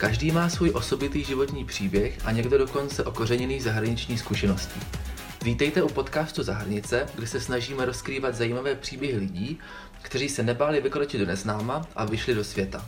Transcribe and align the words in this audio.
Každý 0.00 0.30
má 0.30 0.48
svůj 0.48 0.70
osobitý 0.74 1.24
životní 1.24 1.64
příběh 1.64 2.18
a 2.24 2.32
někdo 2.32 2.58
dokonce 2.58 3.04
okořeněný 3.04 3.60
zahraniční 3.60 4.18
zkušeností. 4.18 4.80
Vítejte 5.44 5.82
u 5.82 5.88
podcastu 5.88 6.42
Zahranice, 6.42 7.06
kde 7.14 7.26
se 7.26 7.40
snažíme 7.40 7.84
rozkrývat 7.84 8.34
zajímavé 8.34 8.74
příběhy 8.74 9.18
lidí, 9.18 9.58
kteří 10.02 10.28
se 10.28 10.42
nebáli 10.42 10.80
vykročit 10.80 11.20
do 11.20 11.26
neznáma 11.26 11.86
a 11.96 12.04
vyšli 12.04 12.34
do 12.34 12.44
světa. 12.44 12.86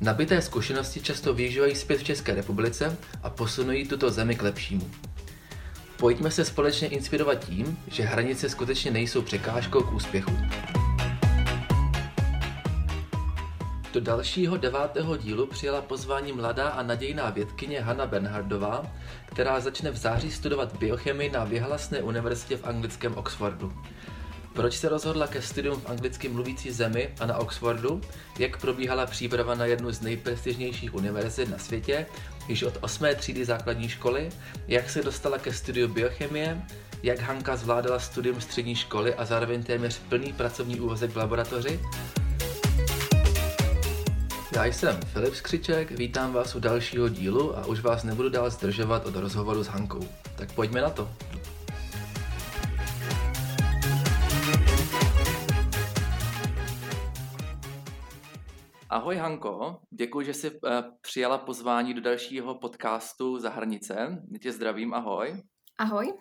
Nabité 0.00 0.42
zkušenosti 0.42 1.00
často 1.00 1.34
využívají 1.34 1.74
zpět 1.74 2.00
v 2.00 2.04
České 2.04 2.34
republice 2.34 2.96
a 3.22 3.30
posunují 3.30 3.88
tuto 3.88 4.10
zemi 4.10 4.34
k 4.34 4.42
lepšímu. 4.42 4.90
Pojďme 5.96 6.30
se 6.30 6.44
společně 6.44 6.88
inspirovat 6.88 7.44
tím, 7.44 7.78
že 7.88 8.02
hranice 8.02 8.48
skutečně 8.48 8.90
nejsou 8.90 9.22
překážkou 9.22 9.80
k 9.80 9.92
úspěchu. 9.92 10.32
Do 13.92 14.00
dalšího 14.00 14.56
devátého 14.56 15.16
dílu 15.16 15.46
přijela 15.46 15.82
pozvání 15.82 16.32
mladá 16.32 16.68
a 16.68 16.82
nadějná 16.82 17.30
vědkyně 17.30 17.80
Hanna 17.80 18.06
Bernhardová, 18.06 18.86
která 19.26 19.60
začne 19.60 19.90
v 19.90 19.96
září 19.96 20.30
studovat 20.30 20.76
biochemii 20.76 21.30
na 21.30 21.44
vyhlasné 21.44 22.02
univerzitě 22.02 22.56
v 22.56 22.66
anglickém 22.66 23.14
Oxfordu. 23.14 23.72
Proč 24.52 24.76
se 24.76 24.88
rozhodla 24.88 25.26
ke 25.26 25.42
studium 25.42 25.80
v 25.80 25.90
anglicky 25.90 26.28
mluvící 26.28 26.70
zemi 26.70 27.14
a 27.20 27.26
na 27.26 27.36
Oxfordu, 27.36 28.00
jak 28.38 28.60
probíhala 28.60 29.06
příprava 29.06 29.54
na 29.54 29.64
jednu 29.64 29.92
z 29.92 30.00
nejprestižnějších 30.00 30.94
univerzit 30.94 31.50
na 31.50 31.58
světě, 31.58 32.06
již 32.48 32.62
od 32.62 32.78
8. 32.80 33.04
třídy 33.16 33.44
základní 33.44 33.88
školy, 33.88 34.28
jak 34.68 34.90
se 34.90 35.02
dostala 35.02 35.38
ke 35.38 35.52
studiu 35.52 35.88
biochemie, 35.88 36.62
jak 37.02 37.18
Hanka 37.18 37.56
zvládala 37.56 37.98
studium 37.98 38.40
střední 38.40 38.74
školy 38.74 39.14
a 39.14 39.24
zároveň 39.24 39.62
téměř 39.62 39.98
plný 39.98 40.32
pracovní 40.32 40.80
úvazek 40.80 41.10
v 41.10 41.16
laboratoři, 41.16 41.80
já 44.52 44.64
jsem 44.64 45.00
Filip 45.00 45.34
Skřiček, 45.34 45.90
vítám 45.90 46.32
vás 46.32 46.54
u 46.54 46.60
dalšího 46.60 47.08
dílu 47.08 47.58
a 47.58 47.66
už 47.66 47.80
vás 47.80 48.04
nebudu 48.04 48.28
dál 48.28 48.50
zdržovat 48.50 49.06
od 49.06 49.16
rozhovoru 49.16 49.62
s 49.64 49.66
Hankou. 49.66 50.08
Tak 50.36 50.54
pojďme 50.54 50.80
na 50.80 50.90
to. 50.90 51.10
Ahoj 58.88 59.16
Hanko, 59.16 59.80
děkuji, 59.90 60.26
že 60.26 60.34
jsi 60.34 60.50
eh, 60.66 60.82
přijala 61.00 61.38
pozvání 61.38 61.94
do 61.94 62.00
dalšího 62.00 62.54
podcastu 62.54 63.38
Za 63.38 63.50
hranice. 63.50 64.22
Tě 64.42 64.52
zdravím, 64.52 64.94
ahoj. 64.94 65.42
Ahoj. 65.78 66.12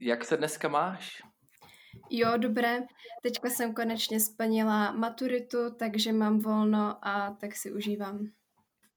Jak 0.00 0.24
se 0.24 0.36
dneska 0.36 0.68
máš? 0.68 1.22
Jo, 2.10 2.36
dobré. 2.36 2.82
Teďka 3.22 3.50
jsem 3.50 3.74
konečně 3.74 4.20
splnila 4.20 4.92
maturitu, 4.92 5.58
takže 5.78 6.12
mám 6.12 6.38
volno 6.38 6.98
a 7.02 7.36
tak 7.40 7.56
si 7.56 7.72
užívám. 7.72 8.26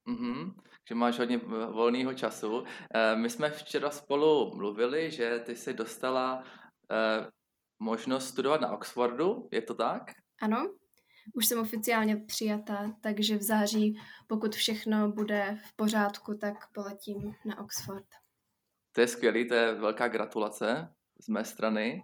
Mm-hmm, 0.08 0.54
že 0.88 0.96
máš 0.96 1.20
hodně 1.20 1.38
volného 1.72 2.14
času. 2.14 2.64
E, 2.94 3.16
my 3.16 3.30
jsme 3.30 3.50
včera 3.50 3.90
spolu 3.90 4.56
mluvili, 4.56 5.12
že 5.12 5.40
ty 5.46 5.56
jsi 5.56 5.74
dostala 5.74 6.44
e, 6.92 7.28
možnost 7.80 8.28
studovat 8.28 8.62
na 8.62 8.72
Oxfordu, 8.72 9.48
je 9.52 9.62
to 9.62 9.74
tak? 9.74 10.12
Ano, 10.42 10.74
už 11.34 11.46
jsem 11.46 11.60
oficiálně 11.60 12.18
přijatá, 12.18 12.96
takže 13.02 13.38
v 13.38 13.42
září, 13.42 14.00
pokud 14.28 14.56
všechno 14.56 15.12
bude 15.12 15.58
v 15.66 15.76
pořádku, 15.76 16.38
tak 16.38 16.72
poletím 16.74 17.36
na 17.46 17.60
Oxford. 17.60 18.06
To 18.92 19.02
je 19.02 19.08
skvělý, 19.08 19.48
to 19.48 19.54
je 19.54 19.76
velká 19.76 20.08
gratulace 20.08 20.94
z 21.20 21.30
mé 21.30 21.46
strany. 21.46 22.04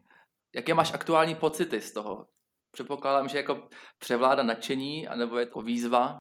Jaké 0.56 0.74
máš 0.74 0.94
aktuální 0.94 1.36
pocity 1.36 1.82
z 1.82 1.92
toho? 1.92 2.28
Předpokládám, 2.72 3.28
že 3.28 3.38
jako 3.38 3.70
převláda 4.00 4.44
nadšení, 4.44 5.08
anebo 5.08 5.38
je 5.38 5.46
to 5.46 5.62
výzva? 5.62 6.18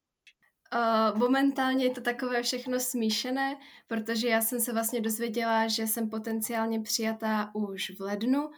Uh, 0.75 1.17
momentálně 1.17 1.85
je 1.85 1.91
to 1.91 2.01
takové 2.01 2.43
všechno 2.43 2.79
smíšené, 2.79 3.55
protože 3.87 4.27
já 4.27 4.41
jsem 4.41 4.59
se 4.59 4.73
vlastně 4.73 5.01
dozvěděla, 5.01 5.67
že 5.67 5.87
jsem 5.87 6.09
potenciálně 6.09 6.81
přijatá 6.81 7.51
už 7.53 7.91
v 7.99 8.01
lednu, 8.01 8.49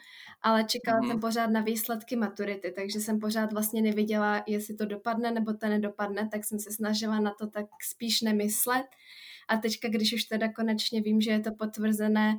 ale 0.41 0.63
čekala 0.63 0.99
mm. 1.01 1.07
jsem 1.07 1.19
pořád 1.19 1.47
na 1.47 1.61
výsledky 1.61 2.15
maturity, 2.15 2.71
takže 2.71 2.99
jsem 2.99 3.19
pořád 3.19 3.53
vlastně 3.53 3.81
neviděla, 3.81 4.43
jestli 4.47 4.75
to 4.75 4.85
dopadne 4.85 5.31
nebo 5.31 5.53
to 5.53 5.67
nedopadne, 5.67 6.29
tak 6.31 6.45
jsem 6.45 6.59
se 6.59 6.71
snažila 6.71 7.19
na 7.19 7.33
to 7.39 7.47
tak 7.47 7.65
spíš 7.91 8.21
nemyslet. 8.21 8.85
A 9.47 9.57
teďka, 9.57 9.87
když 9.87 10.13
už 10.13 10.23
teda 10.23 10.53
konečně 10.53 11.01
vím, 11.01 11.21
že 11.21 11.31
je 11.31 11.39
to 11.39 11.51
potvrzené, 11.51 12.37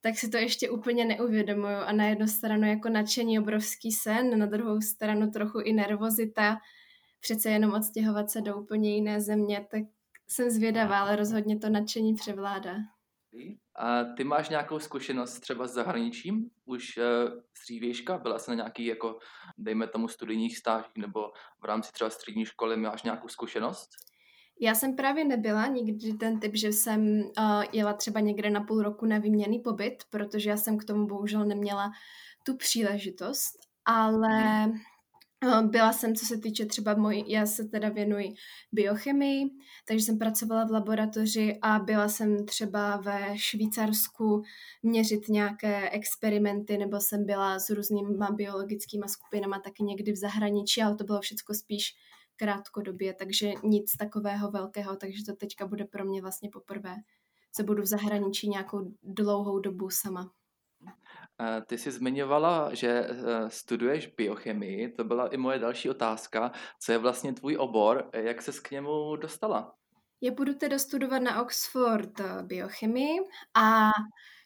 tak 0.00 0.18
si 0.18 0.30
to 0.30 0.36
ještě 0.36 0.70
úplně 0.70 1.04
neuvědomuju 1.04 1.76
a 1.76 1.92
na 1.92 2.04
jednu 2.04 2.26
stranu 2.26 2.68
jako 2.68 2.88
nadšení 2.88 3.38
obrovský 3.38 3.92
sen, 3.92 4.38
na 4.38 4.46
druhou 4.46 4.80
stranu 4.80 5.30
trochu 5.30 5.60
i 5.60 5.72
nervozita, 5.72 6.58
přece 7.20 7.50
jenom 7.50 7.72
odstěhovat 7.74 8.30
se 8.30 8.40
do 8.40 8.56
úplně 8.56 8.94
jiné 8.94 9.20
země, 9.20 9.66
tak 9.70 9.82
jsem 10.28 10.50
zvědavá, 10.50 11.00
ale 11.00 11.16
rozhodně 11.16 11.58
to 11.58 11.68
nadšení 11.68 12.14
převládá. 12.14 12.74
A 13.76 14.04
ty 14.04 14.24
máš 14.24 14.48
nějakou 14.48 14.78
zkušenost 14.78 15.40
třeba 15.40 15.66
s 15.66 15.72
zahraničím? 15.72 16.50
Už 16.64 16.96
uh, 16.96 17.04
z 17.54 17.64
dřívějška? 17.64 18.18
Byla 18.18 18.38
jsi 18.38 18.50
na 18.50 18.54
nějaký, 18.54 18.84
jako, 18.86 19.18
dejme 19.58 19.86
tomu, 19.86 20.08
studijních 20.08 20.58
stážích 20.58 20.96
nebo 20.96 21.20
v 21.60 21.64
rámci 21.64 21.92
třeba 21.92 22.10
střední 22.10 22.44
školy 22.44 22.76
máš 22.76 23.02
nějakou 23.02 23.28
zkušenost? 23.28 23.88
Já 24.60 24.74
jsem 24.74 24.96
právě 24.96 25.24
nebyla 25.24 25.66
nikdy 25.66 26.12
ten 26.12 26.40
typ, 26.40 26.56
že 26.56 26.72
jsem 26.72 27.20
uh, 27.20 27.64
jela 27.72 27.92
třeba 27.92 28.20
někde 28.20 28.50
na 28.50 28.60
půl 28.60 28.82
roku 28.82 29.06
na 29.06 29.18
výměný 29.18 29.58
pobyt, 29.58 30.04
protože 30.10 30.50
já 30.50 30.56
jsem 30.56 30.78
k 30.78 30.84
tomu 30.84 31.06
bohužel 31.06 31.44
neměla 31.44 31.90
tu 32.42 32.56
příležitost, 32.56 33.58
ale 33.84 34.66
uh, 34.66 35.62
byla 35.62 35.92
jsem, 35.92 36.14
co 36.14 36.26
se 36.26 36.38
týče 36.38 36.66
třeba 36.66 36.94
můj, 36.94 37.24
já 37.26 37.46
se 37.46 37.64
teda 37.64 37.88
věnuji 37.88 38.34
biochemii, 38.72 39.44
takže 39.88 40.04
jsem 40.04 40.18
pracovala 40.18 40.64
v 40.64 40.70
laboratoři 40.70 41.58
a 41.62 41.78
byla 41.78 42.08
jsem 42.08 42.46
třeba 42.46 42.96
ve 42.96 43.38
Švýcarsku 43.38 44.42
měřit 44.82 45.28
nějaké 45.28 45.90
experimenty, 45.90 46.78
nebo 46.78 47.00
jsem 47.00 47.26
byla 47.26 47.58
s 47.58 47.70
různýma 47.70 48.30
biologickými 48.30 49.08
skupinama 49.08 49.58
taky 49.58 49.82
někdy 49.82 50.12
v 50.12 50.16
zahraničí, 50.16 50.82
ale 50.82 50.94
to 50.94 51.04
bylo 51.04 51.20
všechno 51.20 51.54
spíš 51.54 51.94
krátkodobě, 52.38 53.14
takže 53.14 53.52
nic 53.64 53.96
takového 53.96 54.50
velkého, 54.50 54.96
takže 54.96 55.24
to 55.24 55.36
teďka 55.36 55.66
bude 55.66 55.84
pro 55.84 56.04
mě 56.04 56.22
vlastně 56.22 56.50
poprvé, 56.50 56.96
co 57.52 57.62
budu 57.62 57.82
v 57.82 57.86
zahraničí 57.86 58.48
nějakou 58.48 58.92
dlouhou 59.02 59.58
dobu 59.58 59.90
sama. 59.90 60.30
Ty 61.66 61.78
jsi 61.78 61.90
zmiňovala, 61.90 62.74
že 62.74 62.88
eh, 62.88 63.50
studuješ 63.50 64.06
biochemii, 64.06 64.88
to 64.88 65.04
byla 65.04 65.28
i 65.28 65.36
moje 65.36 65.58
další 65.58 65.90
otázka. 65.90 66.52
Co 66.80 66.92
je 66.92 66.98
vlastně 66.98 67.32
tvůj 67.32 67.56
obor, 67.56 68.10
jak 68.12 68.42
ses 68.42 68.60
k 68.60 68.70
němu 68.70 69.16
dostala? 69.16 69.74
Já 70.20 70.32
budu 70.32 70.54
teda 70.54 70.78
studovat 70.78 71.18
na 71.18 71.42
Oxford 71.42 72.20
eh, 72.20 72.42
biochemii 72.42 73.18
a 73.56 73.90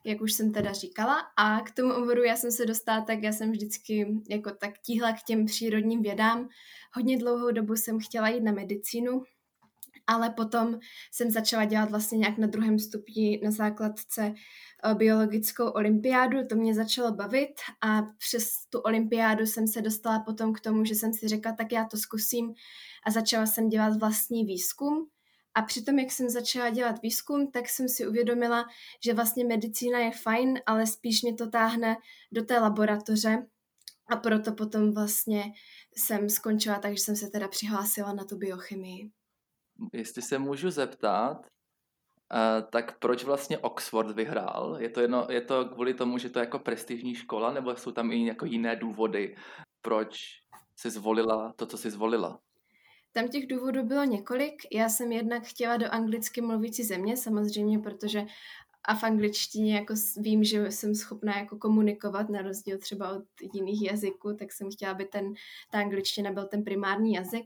jak 0.04 0.20
už 0.20 0.32
jsem 0.32 0.52
teda 0.52 0.72
říkala. 0.72 1.20
A 1.36 1.60
k 1.60 1.70
tomu 1.70 1.94
oboru 1.94 2.22
já 2.22 2.36
jsem 2.36 2.52
se 2.52 2.66
dostala, 2.66 3.00
tak 3.00 3.22
já 3.22 3.32
jsem 3.32 3.52
vždycky 3.52 4.22
jako 4.28 4.50
tak 4.50 4.78
tíhla 4.78 5.12
k 5.12 5.22
těm 5.22 5.44
přírodním 5.46 6.02
vědám. 6.02 6.48
Hodně 6.92 7.18
dlouhou 7.18 7.50
dobu 7.50 7.76
jsem 7.76 7.98
chtěla 8.00 8.28
jít 8.28 8.42
na 8.42 8.52
medicínu, 8.52 9.22
ale 10.06 10.30
potom 10.30 10.78
jsem 11.12 11.30
začala 11.30 11.64
dělat 11.64 11.90
vlastně 11.90 12.18
nějak 12.18 12.38
na 12.38 12.46
druhém 12.46 12.78
stupni 12.78 13.40
na 13.44 13.50
základce 13.50 14.34
eh, 14.84 14.94
biologickou 14.94 15.68
olympiádu, 15.68 16.46
to 16.46 16.56
mě 16.56 16.74
začalo 16.74 17.12
bavit 17.12 17.54
a 17.80 18.02
přes 18.18 18.50
tu 18.70 18.78
olympiádu 18.78 19.46
jsem 19.46 19.68
se 19.68 19.82
dostala 19.82 20.20
potom 20.20 20.52
k 20.52 20.60
tomu, 20.60 20.84
že 20.84 20.94
jsem 20.94 21.12
si 21.12 21.28
řekla, 21.28 21.52
tak 21.52 21.72
já 21.72 21.84
to 21.84 21.96
zkusím 21.96 22.54
a 23.06 23.10
začala 23.10 23.46
jsem 23.46 23.68
dělat 23.68 23.96
vlastní 24.00 24.44
výzkum 24.44 25.08
a 25.54 25.62
přitom, 25.62 25.98
jak 25.98 26.12
jsem 26.12 26.28
začala 26.30 26.70
dělat 26.70 27.02
výzkum, 27.02 27.50
tak 27.50 27.68
jsem 27.68 27.88
si 27.88 28.06
uvědomila, 28.06 28.64
že 29.04 29.14
vlastně 29.14 29.44
medicína 29.44 29.98
je 29.98 30.10
fajn, 30.10 30.60
ale 30.66 30.86
spíš 30.86 31.22
mě 31.22 31.34
to 31.34 31.50
táhne 31.50 31.96
do 32.32 32.44
té 32.44 32.58
laboratoře. 32.58 33.46
A 34.10 34.16
proto 34.16 34.52
potom 34.52 34.94
vlastně 34.94 35.44
jsem 35.96 36.30
skončila, 36.30 36.78
takže 36.78 37.02
jsem 37.02 37.16
se 37.16 37.30
teda 37.30 37.48
přihlásila 37.48 38.12
na 38.12 38.24
tu 38.24 38.36
biochemii. 38.36 39.10
Jestli 39.92 40.22
se 40.22 40.38
můžu 40.38 40.70
zeptat, 40.70 41.36
uh, 41.36 42.68
tak 42.70 42.98
proč 42.98 43.24
vlastně 43.24 43.58
Oxford 43.58 44.16
vyhrál? 44.16 44.76
Je 44.80 44.88
to, 44.88 45.00
jedno, 45.00 45.26
je 45.30 45.40
to 45.40 45.64
kvůli 45.64 45.94
tomu, 45.94 46.18
že 46.18 46.30
to 46.30 46.38
je 46.38 46.44
jako 46.44 46.58
prestižní 46.58 47.14
škola, 47.14 47.52
nebo 47.52 47.76
jsou 47.76 47.92
tam 47.92 48.12
i 48.12 48.26
jako 48.26 48.46
jiné 48.46 48.76
důvody, 48.76 49.36
proč 49.82 50.18
jsi 50.76 50.90
zvolila 50.90 51.52
to, 51.56 51.66
co 51.66 51.78
jsi 51.78 51.90
zvolila? 51.90 52.40
Tam 53.12 53.28
těch 53.28 53.46
důvodů 53.46 53.82
bylo 53.82 54.04
několik. 54.04 54.54
Já 54.72 54.88
jsem 54.88 55.12
jednak 55.12 55.42
chtěla 55.44 55.76
do 55.76 55.94
anglicky 55.94 56.40
mluvící 56.40 56.82
země, 56.84 57.16
samozřejmě, 57.16 57.78
protože 57.78 58.26
a 58.84 58.94
v 58.94 59.04
angličtině 59.04 59.74
jako 59.74 59.94
vím, 60.16 60.44
že 60.44 60.70
jsem 60.70 60.94
schopná 60.94 61.38
jako 61.38 61.56
komunikovat 61.58 62.28
na 62.28 62.42
rozdíl 62.42 62.78
třeba 62.78 63.10
od 63.10 63.24
jiných 63.54 63.82
jazyků, 63.82 64.36
tak 64.36 64.52
jsem 64.52 64.70
chtěla, 64.70 64.92
aby 64.92 65.04
ten, 65.04 65.32
ta 65.70 65.78
angličtina 65.78 66.32
byl 66.32 66.44
ten 66.48 66.64
primární 66.64 67.12
jazyk. 67.12 67.44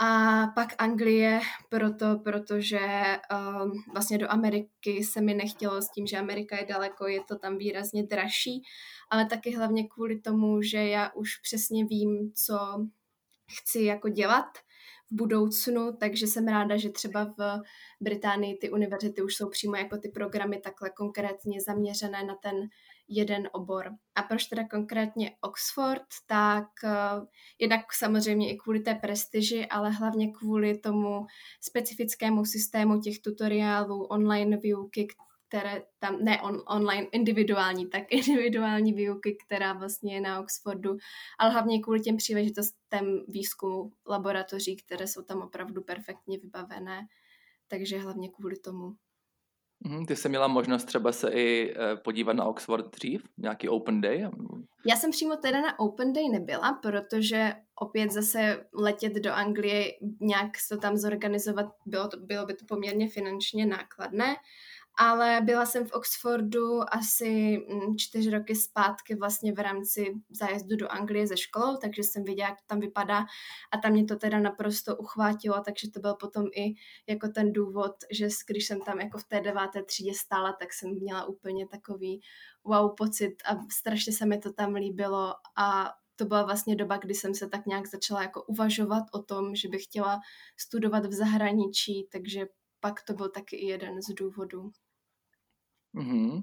A 0.00 0.46
pak 0.54 0.74
Anglie, 0.78 1.40
proto, 1.68 2.18
protože 2.24 2.80
um, 3.32 3.72
vlastně 3.92 4.18
do 4.18 4.30
Ameriky 4.32 5.04
se 5.04 5.20
mi 5.20 5.34
nechtělo 5.34 5.82
s 5.82 5.90
tím, 5.90 6.06
že 6.06 6.18
Amerika 6.18 6.56
je 6.56 6.66
daleko, 6.66 7.06
je 7.06 7.20
to 7.28 7.38
tam 7.38 7.58
výrazně 7.58 8.02
dražší, 8.02 8.62
ale 9.10 9.26
taky 9.26 9.56
hlavně 9.56 9.88
kvůli 9.88 10.20
tomu, 10.20 10.62
že 10.62 10.78
já 10.78 11.12
už 11.12 11.36
přesně 11.36 11.84
vím, 11.84 12.32
co 12.34 12.58
chci 13.60 13.82
jako 13.82 14.08
dělat 14.08 14.58
v 15.10 15.14
budoucnu, 15.16 15.96
takže 16.00 16.26
jsem 16.26 16.48
ráda, 16.48 16.76
že 16.76 16.90
třeba 16.90 17.24
v 17.24 17.62
Británii 18.00 18.56
ty 18.56 18.70
univerzity 18.70 19.22
už 19.22 19.34
jsou 19.34 19.48
přímo 19.48 19.76
jako 19.76 19.98
ty 19.98 20.08
programy 20.08 20.60
takhle 20.60 20.90
konkrétně 20.90 21.60
zaměřené 21.60 22.24
na 22.24 22.34
ten 22.34 22.68
jeden 23.08 23.48
obor. 23.52 23.90
A 24.14 24.22
proč 24.22 24.44
teda 24.44 24.68
konkrétně 24.68 25.36
Oxford? 25.40 26.02
Tak 26.26 26.68
uh, 26.84 27.26
jednak 27.58 27.80
samozřejmě 27.92 28.52
i 28.52 28.56
kvůli 28.56 28.80
té 28.80 28.94
prestiži, 28.94 29.66
ale 29.66 29.90
hlavně 29.90 30.32
kvůli 30.32 30.78
tomu 30.78 31.26
specifickému 31.60 32.44
systému 32.44 33.00
těch 33.00 33.18
tutoriálů, 33.18 34.04
online 34.04 34.56
výuky, 34.56 35.08
které 35.48 35.82
tam, 35.98 36.24
ne 36.24 36.42
on, 36.42 36.62
online, 36.66 37.06
individuální, 37.12 37.86
tak 37.86 38.02
individuální 38.10 38.92
výuky, 38.92 39.36
která 39.46 39.72
vlastně 39.72 40.14
je 40.14 40.20
na 40.20 40.40
Oxfordu, 40.40 40.96
ale 41.38 41.50
hlavně 41.50 41.82
kvůli 41.82 42.00
těm 42.00 42.16
příležitostem 42.16 43.24
výzkumu 43.28 43.90
laboratoří, 44.06 44.76
které 44.76 45.06
jsou 45.06 45.22
tam 45.22 45.42
opravdu 45.42 45.82
perfektně 45.82 46.38
vybavené, 46.38 47.06
takže 47.68 47.98
hlavně 47.98 48.28
kvůli 48.28 48.58
tomu. 48.58 48.94
Mhm, 49.80 50.06
ty 50.06 50.16
jsi 50.16 50.28
měla 50.28 50.48
možnost 50.48 50.84
třeba 50.84 51.12
se 51.12 51.30
i 51.30 51.74
eh, 51.76 51.96
podívat 51.96 52.32
na 52.32 52.44
Oxford 52.44 52.90
dřív? 52.90 53.22
Nějaký 53.38 53.68
Open 53.68 54.00
Day? 54.00 54.30
Já 54.86 54.96
jsem 54.96 55.10
přímo 55.10 55.36
teda 55.36 55.60
na 55.60 55.78
Open 55.78 56.12
Day 56.12 56.28
nebyla, 56.28 56.72
protože 56.72 57.52
opět 57.80 58.12
zase 58.12 58.66
letět 58.74 59.12
do 59.12 59.32
Anglie, 59.32 59.92
nějak 60.20 60.50
to 60.68 60.76
tam 60.76 60.96
zorganizovat, 60.96 61.66
bylo, 61.86 62.08
to, 62.08 62.16
bylo 62.16 62.46
by 62.46 62.54
to 62.54 62.64
poměrně 62.68 63.08
finančně 63.08 63.66
nákladné 63.66 64.36
ale 65.00 65.40
byla 65.44 65.66
jsem 65.66 65.86
v 65.86 65.92
Oxfordu 65.92 66.94
asi 66.94 67.58
mm, 67.68 67.96
čtyři 67.98 68.30
roky 68.30 68.54
zpátky 68.54 69.14
vlastně 69.14 69.52
v 69.52 69.58
rámci 69.58 70.14
zájezdu 70.30 70.76
do 70.76 70.88
Anglie 70.88 71.26
ze 71.26 71.36
školou, 71.36 71.76
takže 71.76 72.02
jsem 72.02 72.24
viděla, 72.24 72.48
jak 72.48 72.58
to 72.58 72.64
tam 72.66 72.80
vypadá 72.80 73.18
a 73.72 73.78
tam 73.82 73.92
mě 73.92 74.04
to 74.04 74.16
teda 74.16 74.38
naprosto 74.38 74.96
uchvátilo, 74.96 75.62
takže 75.64 75.90
to 75.90 76.00
byl 76.00 76.14
potom 76.14 76.44
i 76.56 76.74
jako 77.08 77.28
ten 77.28 77.52
důvod, 77.52 77.92
že 78.10 78.28
když 78.46 78.66
jsem 78.66 78.80
tam 78.80 79.00
jako 79.00 79.18
v 79.18 79.24
té 79.24 79.40
deváté 79.40 79.82
třídě 79.82 80.14
stála, 80.14 80.52
tak 80.52 80.72
jsem 80.72 80.90
měla 80.90 81.24
úplně 81.24 81.68
takový 81.68 82.20
wow 82.64 82.94
pocit 82.96 83.36
a 83.46 83.56
strašně 83.72 84.12
se 84.12 84.26
mi 84.26 84.38
to 84.38 84.52
tam 84.52 84.74
líbilo 84.74 85.34
a 85.58 85.92
to 86.16 86.24
byla 86.24 86.42
vlastně 86.42 86.76
doba, 86.76 86.96
kdy 86.96 87.14
jsem 87.14 87.34
se 87.34 87.48
tak 87.48 87.66
nějak 87.66 87.88
začala 87.88 88.22
jako 88.22 88.42
uvažovat 88.42 89.04
o 89.12 89.22
tom, 89.22 89.54
že 89.54 89.68
bych 89.68 89.84
chtěla 89.84 90.20
studovat 90.56 91.06
v 91.06 91.12
zahraničí, 91.12 92.08
takže 92.12 92.46
pak 92.80 93.02
to 93.02 93.12
byl 93.12 93.28
taky 93.28 93.66
jeden 93.66 94.02
z 94.02 94.14
důvodů. 94.14 94.72
Mm-hmm. 95.98 96.42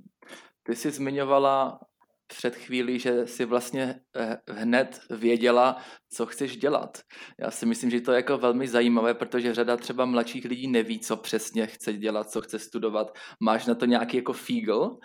Ty 0.64 0.76
jsi 0.76 0.92
zmiňovala 0.92 1.80
před 2.28 2.56
chvílí, 2.56 3.00
že 3.00 3.28
si 3.28 3.46
vlastně 3.46 4.00
eh, 4.16 4.38
hned 4.50 5.00
věděla, 5.10 5.78
co 6.10 6.26
chceš 6.26 6.58
dělat. 6.58 6.98
Já 7.40 7.52
si 7.52 7.66
myslím, 7.66 7.90
že 7.90 8.02
to 8.02 8.12
je 8.12 8.16
jako 8.16 8.38
velmi 8.38 8.68
zajímavé, 8.68 9.14
protože 9.14 9.54
řada 9.54 9.78
třeba 9.78 10.06
mladších 10.06 10.46
lidí 10.46 10.68
neví, 10.68 11.00
co 11.00 11.18
přesně 11.18 11.68
chce 11.68 11.94
dělat, 11.94 12.30
co 12.30 12.42
chce 12.42 12.60
studovat. 12.60 13.18
Máš 13.40 13.66
na 13.66 13.76
to 13.76 13.86
nějaký 13.86 14.18
jako 14.18 14.34
fígl, 14.34 14.98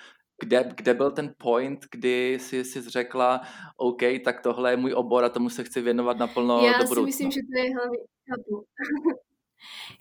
kde, 0.43 0.73
kde 0.77 0.95
byl 0.95 1.11
ten 1.11 1.35
point, 1.39 1.81
kdy 1.91 2.39
jsi 2.41 2.65
si 2.65 2.91
řekla, 2.91 3.41
OK, 3.77 4.01
tak 4.25 4.43
tohle 4.43 4.73
je 4.73 4.77
můj 4.77 4.95
obor 4.95 5.25
a 5.25 5.29
tomu 5.29 5.51
se 5.51 5.65
chci 5.65 5.81
věnovat 5.81 6.19
naplno 6.19 6.67
Já 6.67 6.79
do 6.79 6.85
budoucna. 6.85 7.13
si 7.13 7.25
myslím, 7.25 7.31
že 7.31 7.41
to 7.41 7.63
je 7.63 7.75
hlavně 7.75 7.99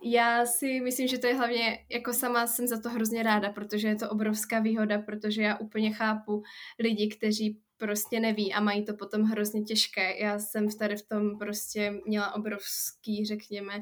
Já 0.03 0.45
si 0.45 0.81
myslím, 0.81 1.07
že 1.07 1.17
to 1.17 1.27
je 1.27 1.35
hlavně, 1.35 1.85
jako 1.89 2.13
sama 2.13 2.47
jsem 2.47 2.67
za 2.67 2.81
to 2.81 2.89
hrozně 2.89 3.23
ráda, 3.23 3.49
protože 3.49 3.87
je 3.87 3.95
to 3.95 4.09
obrovská 4.09 4.59
výhoda, 4.59 4.99
protože 4.99 5.41
já 5.41 5.57
úplně 5.57 5.93
chápu 5.93 6.43
lidi, 6.79 7.09
kteří 7.17 7.59
prostě 7.77 8.19
neví 8.19 8.53
a 8.53 8.59
mají 8.59 8.85
to 8.85 8.93
potom 8.93 9.23
hrozně 9.23 9.61
těžké. 9.61 10.19
Já 10.19 10.39
jsem 10.39 10.69
tady 10.69 10.95
v 10.95 11.07
tom 11.07 11.37
prostě 11.37 11.93
měla 12.05 12.35
obrovský, 12.35 13.25
řekněme, 13.25 13.81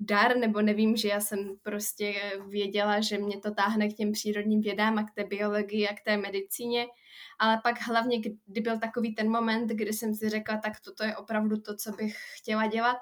dar, 0.00 0.36
nebo 0.36 0.62
nevím, 0.62 0.96
že 0.96 1.08
já 1.08 1.20
jsem 1.20 1.38
prostě 1.62 2.14
věděla, 2.48 3.00
že 3.00 3.18
mě 3.18 3.38
to 3.38 3.54
táhne 3.54 3.88
k 3.88 3.96
těm 3.96 4.12
přírodním 4.12 4.60
vědám 4.60 4.98
a 4.98 5.04
k 5.04 5.14
té 5.14 5.24
biologii 5.24 5.88
a 5.88 5.94
k 5.94 6.00
té 6.00 6.16
medicíně, 6.16 6.86
ale 7.38 7.60
pak 7.62 7.82
hlavně, 7.88 8.20
kdy 8.46 8.60
byl 8.60 8.78
takový 8.78 9.14
ten 9.14 9.30
moment, 9.30 9.66
kdy 9.66 9.92
jsem 9.92 10.14
si 10.14 10.28
řekla, 10.28 10.56
tak 10.56 10.80
toto 10.80 11.04
je 11.04 11.16
opravdu 11.16 11.60
to, 11.60 11.76
co 11.76 11.90
bych 11.92 12.16
chtěla 12.38 12.66
dělat, 12.66 12.96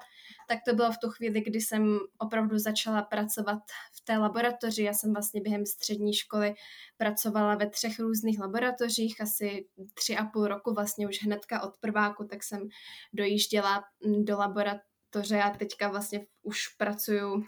tak 0.51 0.59
to 0.67 0.75
bylo 0.75 0.91
v 0.91 0.97
tu 0.97 1.09
chvíli, 1.09 1.41
kdy 1.41 1.61
jsem 1.61 1.99
opravdu 2.17 2.57
začala 2.57 3.01
pracovat 3.01 3.59
v 3.93 4.01
té 4.05 4.17
laboratoři. 4.17 4.83
Já 4.83 4.93
jsem 4.93 5.13
vlastně 5.13 5.41
během 5.41 5.65
střední 5.65 6.13
školy 6.13 6.53
pracovala 6.97 7.55
ve 7.55 7.69
třech 7.69 7.99
různých 7.99 8.39
laboratořích, 8.39 9.21
asi 9.21 9.65
tři 9.93 10.17
a 10.17 10.25
půl 10.25 10.47
roku 10.47 10.73
vlastně 10.73 11.07
už 11.07 11.23
hnedka 11.23 11.61
od 11.61 11.77
prváku, 11.77 12.23
tak 12.23 12.43
jsem 12.43 12.67
dojížděla 13.13 13.83
do 14.23 14.37
laboratoře 14.37 15.41
a 15.41 15.49
teďka 15.49 15.89
vlastně 15.89 16.25
už 16.43 16.67
pracuju, 16.67 17.43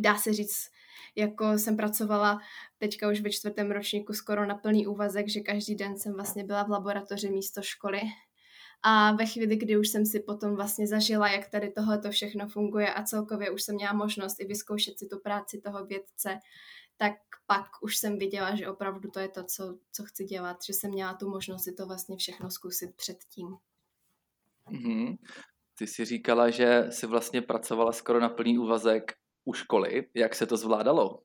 dá 0.00 0.18
se 0.18 0.32
říct, 0.32 0.70
jako 1.16 1.58
jsem 1.58 1.76
pracovala 1.76 2.38
teďka 2.78 3.08
už 3.08 3.20
ve 3.20 3.30
čtvrtém 3.30 3.70
ročníku 3.70 4.12
skoro 4.12 4.46
na 4.46 4.54
plný 4.54 4.86
úvazek, 4.86 5.28
že 5.28 5.40
každý 5.40 5.74
den 5.74 5.98
jsem 5.98 6.12
vlastně 6.12 6.44
byla 6.44 6.62
v 6.62 6.70
laboratoři 6.70 7.30
místo 7.30 7.62
školy. 7.62 8.00
A 8.82 9.12
ve 9.12 9.26
chvíli, 9.26 9.56
kdy 9.56 9.76
už 9.76 9.88
jsem 9.88 10.06
si 10.06 10.20
potom 10.20 10.56
vlastně 10.56 10.86
zažila, 10.86 11.28
jak 11.28 11.50
tady 11.50 11.70
tohle 11.70 11.98
to 11.98 12.10
všechno 12.10 12.48
funguje 12.48 12.94
a 12.94 13.02
celkově 13.02 13.50
už 13.50 13.62
jsem 13.62 13.74
měla 13.74 13.92
možnost 13.92 14.40
i 14.40 14.44
vyzkoušet 14.44 14.98
si 14.98 15.06
tu 15.06 15.20
práci 15.20 15.60
toho 15.60 15.86
vědce, 15.86 16.38
tak 16.96 17.12
pak 17.46 17.66
už 17.80 17.96
jsem 17.96 18.18
viděla, 18.18 18.54
že 18.54 18.68
opravdu 18.68 19.10
to 19.10 19.20
je 19.20 19.28
to, 19.28 19.44
co, 19.44 19.78
co 19.92 20.04
chci 20.04 20.24
dělat, 20.24 20.56
že 20.66 20.72
jsem 20.72 20.90
měla 20.90 21.14
tu 21.14 21.30
možnost 21.30 21.64
si 21.64 21.72
to 21.72 21.86
vlastně 21.86 22.16
všechno 22.16 22.50
zkusit 22.50 22.96
předtím. 22.96 23.56
Mm-hmm. 24.70 25.18
Ty 25.78 25.86
jsi 25.86 26.04
říkala, 26.04 26.50
že 26.50 26.86
jsi 26.90 27.06
vlastně 27.06 27.42
pracovala 27.42 27.92
skoro 27.92 28.20
na 28.20 28.28
plný 28.28 28.58
úvazek 28.58 29.12
u 29.44 29.52
školy. 29.52 30.08
Jak 30.14 30.34
se 30.34 30.46
to 30.46 30.56
zvládalo? 30.56 31.22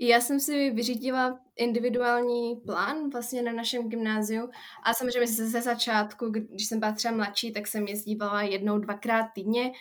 Já 0.00 0.20
jsem 0.20 0.40
si 0.40 0.70
vyřídila 0.70 1.40
individuální 1.56 2.56
plán 2.56 3.10
vlastně 3.10 3.42
na 3.42 3.52
našem 3.52 3.88
gymnáziu 3.88 4.48
a 4.82 4.94
samozřejmě 4.94 5.26
ze 5.26 5.60
začátku, 5.60 6.28
když 6.28 6.66
jsem 6.66 6.80
byla 6.80 6.92
třeba 6.92 7.14
mladší, 7.14 7.52
tak 7.52 7.66
jsem 7.66 7.86
jezdívala 7.86 8.42
jednou, 8.42 8.78
dvakrát 8.78 9.26
týdně, 9.34 9.72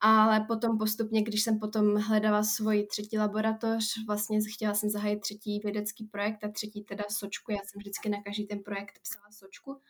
ale 0.00 0.40
potom 0.40 0.78
postupně, 0.78 1.22
když 1.22 1.42
jsem 1.42 1.58
potom 1.58 1.96
hledala 1.96 2.42
svoji 2.42 2.86
třetí 2.86 3.18
laboratoř, 3.18 3.84
vlastně 4.06 4.38
chtěla 4.54 4.74
jsem 4.74 4.90
zahájit 4.90 5.20
třetí 5.20 5.60
vědecký 5.64 6.04
projekt 6.04 6.44
a 6.44 6.48
třetí 6.48 6.84
teda 6.84 7.04
sočku, 7.10 7.52
já 7.52 7.58
jsem 7.58 7.78
vždycky 7.78 8.08
na 8.08 8.22
každý 8.22 8.46
ten 8.46 8.62
projekt 8.62 8.98
psala 9.02 9.26
sočku, 9.30 9.80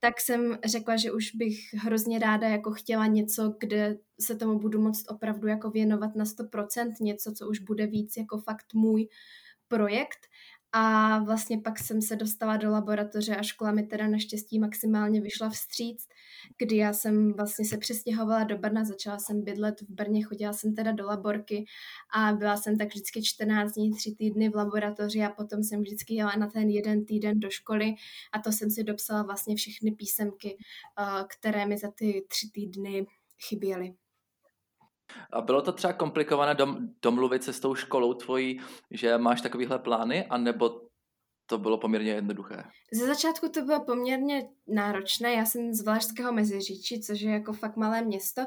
tak 0.00 0.20
jsem 0.20 0.58
řekla, 0.64 0.96
že 0.96 1.12
už 1.12 1.30
bych 1.34 1.74
hrozně 1.74 2.18
ráda 2.18 2.48
jako 2.48 2.70
chtěla 2.72 3.06
něco, 3.06 3.54
kde 3.60 3.96
se 4.20 4.36
tomu 4.36 4.58
budu 4.58 4.80
moct 4.80 5.10
opravdu 5.10 5.48
jako 5.48 5.70
věnovat 5.70 6.10
na 6.16 6.24
100%, 6.24 6.92
něco, 7.00 7.32
co 7.32 7.48
už 7.48 7.58
bude 7.58 7.86
víc 7.86 8.16
jako 8.16 8.38
fakt 8.38 8.74
můj 8.74 9.08
projekt 9.68 10.26
a 10.78 11.18
vlastně 11.18 11.58
pak 11.58 11.78
jsem 11.78 12.02
se 12.02 12.16
dostala 12.16 12.56
do 12.56 12.70
laboratoře 12.70 13.36
a 13.36 13.42
škola 13.42 13.72
mi 13.72 13.82
teda 13.82 14.08
naštěstí 14.08 14.58
maximálně 14.58 15.20
vyšla 15.20 15.48
vstříc, 15.50 16.08
kdy 16.58 16.76
já 16.76 16.92
jsem 16.92 17.32
vlastně 17.32 17.64
se 17.64 17.78
přestěhovala 17.78 18.44
do 18.44 18.58
Brna, 18.58 18.84
začala 18.84 19.18
jsem 19.18 19.44
bydlet 19.44 19.80
v 19.80 19.90
Brně, 19.90 20.24
chodila 20.24 20.52
jsem 20.52 20.74
teda 20.74 20.92
do 20.92 21.06
laborky 21.06 21.64
a 22.14 22.32
byla 22.32 22.56
jsem 22.56 22.78
tak 22.78 22.88
vždycky 22.88 23.22
14 23.22 23.72
dní, 23.72 23.94
3 23.94 24.14
týdny 24.14 24.48
v 24.48 24.54
laboratoři 24.54 25.22
a 25.22 25.30
potom 25.30 25.62
jsem 25.62 25.80
vždycky 25.80 26.14
jela 26.14 26.32
na 26.38 26.46
ten 26.46 26.68
jeden 26.68 27.04
týden 27.04 27.40
do 27.40 27.50
školy 27.50 27.94
a 28.32 28.38
to 28.38 28.52
jsem 28.52 28.70
si 28.70 28.84
dopsala 28.84 29.22
vlastně 29.22 29.56
všechny 29.56 29.90
písemky, 29.90 30.56
eh, 31.00 31.24
které 31.38 31.66
mi 31.66 31.78
za 31.78 31.90
ty 31.90 32.26
tři 32.28 32.50
týdny 32.52 33.06
chyběly. 33.48 33.94
A 35.32 35.40
bylo 35.40 35.62
to 35.62 35.72
třeba 35.72 35.92
komplikované 35.92 36.54
dom, 36.54 36.78
domluvit 37.02 37.42
se 37.44 37.52
s 37.52 37.60
tou 37.60 37.74
školou 37.74 38.14
tvojí, 38.14 38.60
že 38.90 39.18
máš 39.18 39.40
takovýhle 39.40 39.78
plány, 39.78 40.26
anebo 40.26 40.86
to 41.48 41.58
bylo 41.58 41.78
poměrně 41.78 42.10
jednoduché? 42.10 42.64
Ze 42.92 43.06
začátku 43.06 43.48
to 43.48 43.62
bylo 43.62 43.84
poměrně 43.84 44.48
náročné. 44.66 45.32
Já 45.32 45.44
jsem 45.44 45.74
z 45.74 45.84
Valašského 45.84 46.32
Meziříčí, 46.32 47.00
což 47.00 47.20
je 47.20 47.32
jako 47.32 47.52
fakt 47.52 47.76
malé 47.76 48.02
město, 48.02 48.42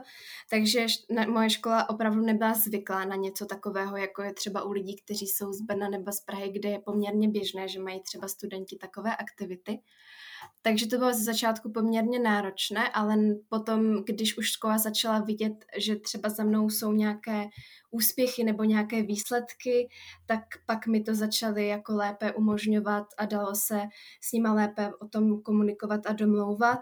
takže 0.49 0.85
moje 1.27 1.49
škola 1.49 1.89
opravdu 1.89 2.21
nebyla 2.21 2.53
zvyklá 2.53 3.05
na 3.05 3.15
něco 3.15 3.45
takového, 3.45 3.97
jako 3.97 4.21
je 4.21 4.33
třeba 4.33 4.63
u 4.63 4.71
lidí, 4.71 4.95
kteří 4.95 5.27
jsou 5.27 5.53
z 5.53 5.61
Brna 5.61 5.89
nebo 5.89 6.11
z 6.11 6.19
Prahy, 6.21 6.51
kde 6.51 6.69
je 6.69 6.79
poměrně 6.79 7.29
běžné, 7.29 7.67
že 7.67 7.79
mají 7.79 8.01
třeba 8.03 8.27
studenti 8.27 8.77
takové 8.77 9.15
aktivity. 9.15 9.79
Takže 10.61 10.87
to 10.87 10.97
bylo 10.97 11.13
ze 11.13 11.23
začátku 11.23 11.71
poměrně 11.71 12.19
náročné, 12.19 12.89
ale 12.89 13.15
potom, 13.49 14.03
když 14.03 14.37
už 14.37 14.51
škola 14.51 14.77
začala 14.77 15.19
vidět, 15.19 15.65
že 15.77 15.95
třeba 15.95 16.29
za 16.29 16.43
mnou 16.43 16.69
jsou 16.69 16.91
nějaké 16.91 17.49
úspěchy 17.91 18.43
nebo 18.43 18.63
nějaké 18.63 19.03
výsledky, 19.03 19.89
tak 20.25 20.39
pak 20.65 20.87
mi 20.87 21.03
to 21.03 21.15
začaly 21.15 21.67
jako 21.67 21.95
lépe 21.95 22.33
umožňovat 22.33 23.07
a 23.17 23.25
dalo 23.25 23.55
se 23.55 23.81
s 24.21 24.31
nima 24.31 24.53
lépe 24.53 24.91
o 25.01 25.07
tom 25.07 25.41
komunikovat 25.41 26.01
a 26.05 26.13
domlouvat. 26.13 26.79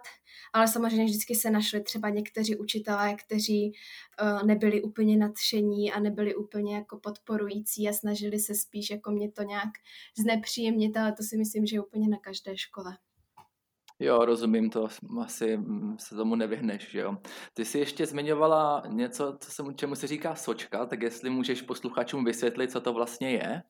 Ale 0.54 0.68
samozřejmě 0.68 1.06
vždycky 1.06 1.36
se 1.36 1.50
našli 1.50 1.84
třeba 1.84 2.10
někteří 2.10 2.56
učitelé, 2.56 3.16
kteří 3.16 3.72
uh, 4.22 4.48
nebyli 4.48 4.82
úplně 4.82 5.18
nadšení 5.18 5.92
a 5.92 6.00
nebyli 6.00 6.36
úplně 6.36 6.76
jako 6.76 7.00
podporující 7.00 7.90
a 7.90 7.94
snažili 7.94 8.40
se 8.40 8.56
spíš 8.56 8.90
jako 8.90 9.12
mě 9.12 9.32
to 9.32 9.44
nějak 9.44 9.70
znepříjemnit, 10.18 10.98
ale 10.98 11.14
to 11.14 11.24
si 11.24 11.38
myslím, 11.38 11.66
že 11.66 11.76
je 11.76 11.82
úplně 11.82 12.10
na 12.10 12.18
každé 12.18 12.58
škole. 12.58 12.98
Jo, 14.00 14.26
rozumím 14.26 14.70
to, 14.70 14.88
asi 15.22 15.58
mm, 15.58 15.98
se 16.00 16.16
tomu 16.16 16.36
nevyhneš, 16.36 16.92
že 16.92 17.00
jo. 17.00 17.18
Ty 17.54 17.66
jsi 17.66 17.80
ještě 17.80 18.06
zmiňovala 18.06 18.84
něco, 18.88 19.38
co 19.40 19.52
se, 19.52 19.64
čemu 19.76 19.96
se 19.96 20.08
říká 20.08 20.36
sočka, 20.36 20.86
tak 20.86 21.02
jestli 21.02 21.30
můžeš 21.30 21.62
posluchačům 21.62 22.26
vysvětlit, 22.26 22.72
co 22.72 22.82
to 22.82 22.94
vlastně 22.94 23.32
je? 23.32 23.64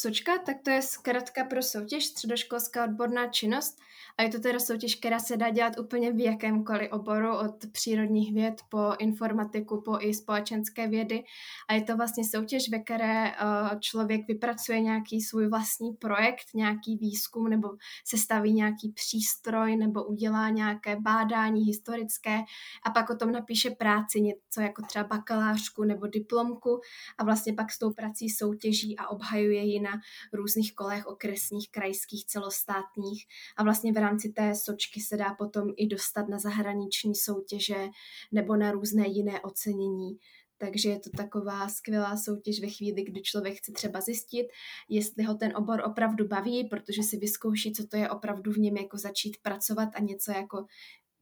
Sočka, 0.00 0.38
tak 0.38 0.56
to 0.64 0.70
je 0.70 0.82
zkrátka 0.82 1.44
pro 1.44 1.62
soutěž, 1.62 2.06
středoškolská 2.06 2.84
odborná 2.84 3.26
činnost 3.26 3.78
a 4.18 4.22
je 4.22 4.28
to 4.28 4.40
teda 4.40 4.58
soutěž, 4.58 4.94
která 4.94 5.18
se 5.18 5.36
dá 5.36 5.50
dělat 5.50 5.78
úplně 5.78 6.12
v 6.12 6.20
jakémkoliv 6.20 6.92
oboru, 6.92 7.36
od 7.36 7.66
přírodních 7.72 8.34
věd 8.34 8.54
po 8.68 8.92
informatiku, 8.98 9.82
po 9.84 9.98
i 10.00 10.14
společenské 10.14 10.88
vědy. 10.88 11.24
A 11.68 11.74
je 11.74 11.82
to 11.82 11.96
vlastně 11.96 12.24
soutěž, 12.24 12.70
ve 12.70 12.78
které 12.78 13.30
uh, 13.30 13.78
člověk 13.80 14.28
vypracuje 14.28 14.80
nějaký 14.80 15.20
svůj 15.20 15.48
vlastní 15.48 15.92
projekt, 15.92 16.44
nějaký 16.54 16.96
výzkum 16.96 17.48
nebo 17.48 17.68
sestaví 18.04 18.52
nějaký 18.52 18.92
přístroj 18.92 19.76
nebo 19.76 20.04
udělá 20.04 20.48
nějaké 20.48 20.96
bádání 20.96 21.64
historické 21.64 22.38
a 22.86 22.90
pak 22.90 23.10
o 23.10 23.16
tom 23.16 23.32
napíše 23.32 23.70
práci, 23.70 24.20
něco 24.20 24.60
jako 24.60 24.82
třeba 24.82 25.04
bakalářku 25.04 25.84
nebo 25.84 26.06
diplomku 26.06 26.80
a 27.18 27.24
vlastně 27.24 27.52
pak 27.52 27.72
s 27.72 27.78
tou 27.78 27.92
prací 27.92 28.28
soutěží 28.28 28.98
a 28.98 29.08
obhajuje 29.08 29.62
ji 29.62 29.80
na 29.80 29.89
různých 30.32 30.74
kolech 30.74 31.06
okresních, 31.06 31.70
krajských, 31.70 32.26
celostátních 32.26 33.26
a 33.56 33.62
vlastně 33.62 33.92
v 33.92 33.96
rámci 33.96 34.28
té 34.28 34.54
sočky 34.54 35.00
se 35.00 35.16
dá 35.16 35.34
potom 35.34 35.68
i 35.76 35.86
dostat 35.86 36.28
na 36.28 36.38
zahraniční 36.38 37.14
soutěže 37.14 37.88
nebo 38.32 38.56
na 38.56 38.72
různé 38.72 39.08
jiné 39.08 39.40
ocenění. 39.40 40.18
Takže 40.58 40.90
je 40.90 40.98
to 41.00 41.10
taková 41.10 41.68
skvělá 41.68 42.16
soutěž 42.16 42.60
ve 42.60 42.68
chvíli, 42.68 43.02
kdy 43.02 43.22
člověk 43.22 43.58
chce 43.58 43.72
třeba 43.72 44.00
zjistit, 44.00 44.46
jestli 44.88 45.24
ho 45.24 45.34
ten 45.34 45.56
obor 45.56 45.82
opravdu 45.84 46.28
baví, 46.28 46.68
protože 46.68 47.02
si 47.02 47.16
vyzkouší, 47.16 47.72
co 47.72 47.86
to 47.86 47.96
je 47.96 48.10
opravdu 48.10 48.52
v 48.52 48.56
něm 48.56 48.76
jako 48.76 48.98
začít 48.98 49.36
pracovat 49.42 49.88
a 49.94 50.00
něco 50.00 50.32
jako 50.32 50.66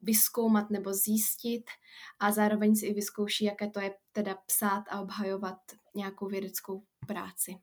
vyskoumat 0.03 0.71
nebo 0.71 0.95
zjistit 0.95 1.65
a 2.19 2.33
zároveň 2.33 2.77
si 2.77 2.87
i 2.87 2.95
vyzkouší, 2.95 3.45
jaké 3.45 3.71
to 3.71 3.81
je 3.81 3.95
teda 4.13 4.35
psát 4.47 4.85
a 4.91 5.01
obhajovat 5.01 5.59
nějakou 5.95 6.27
vědeckou 6.27 6.83
práci. 7.07 7.55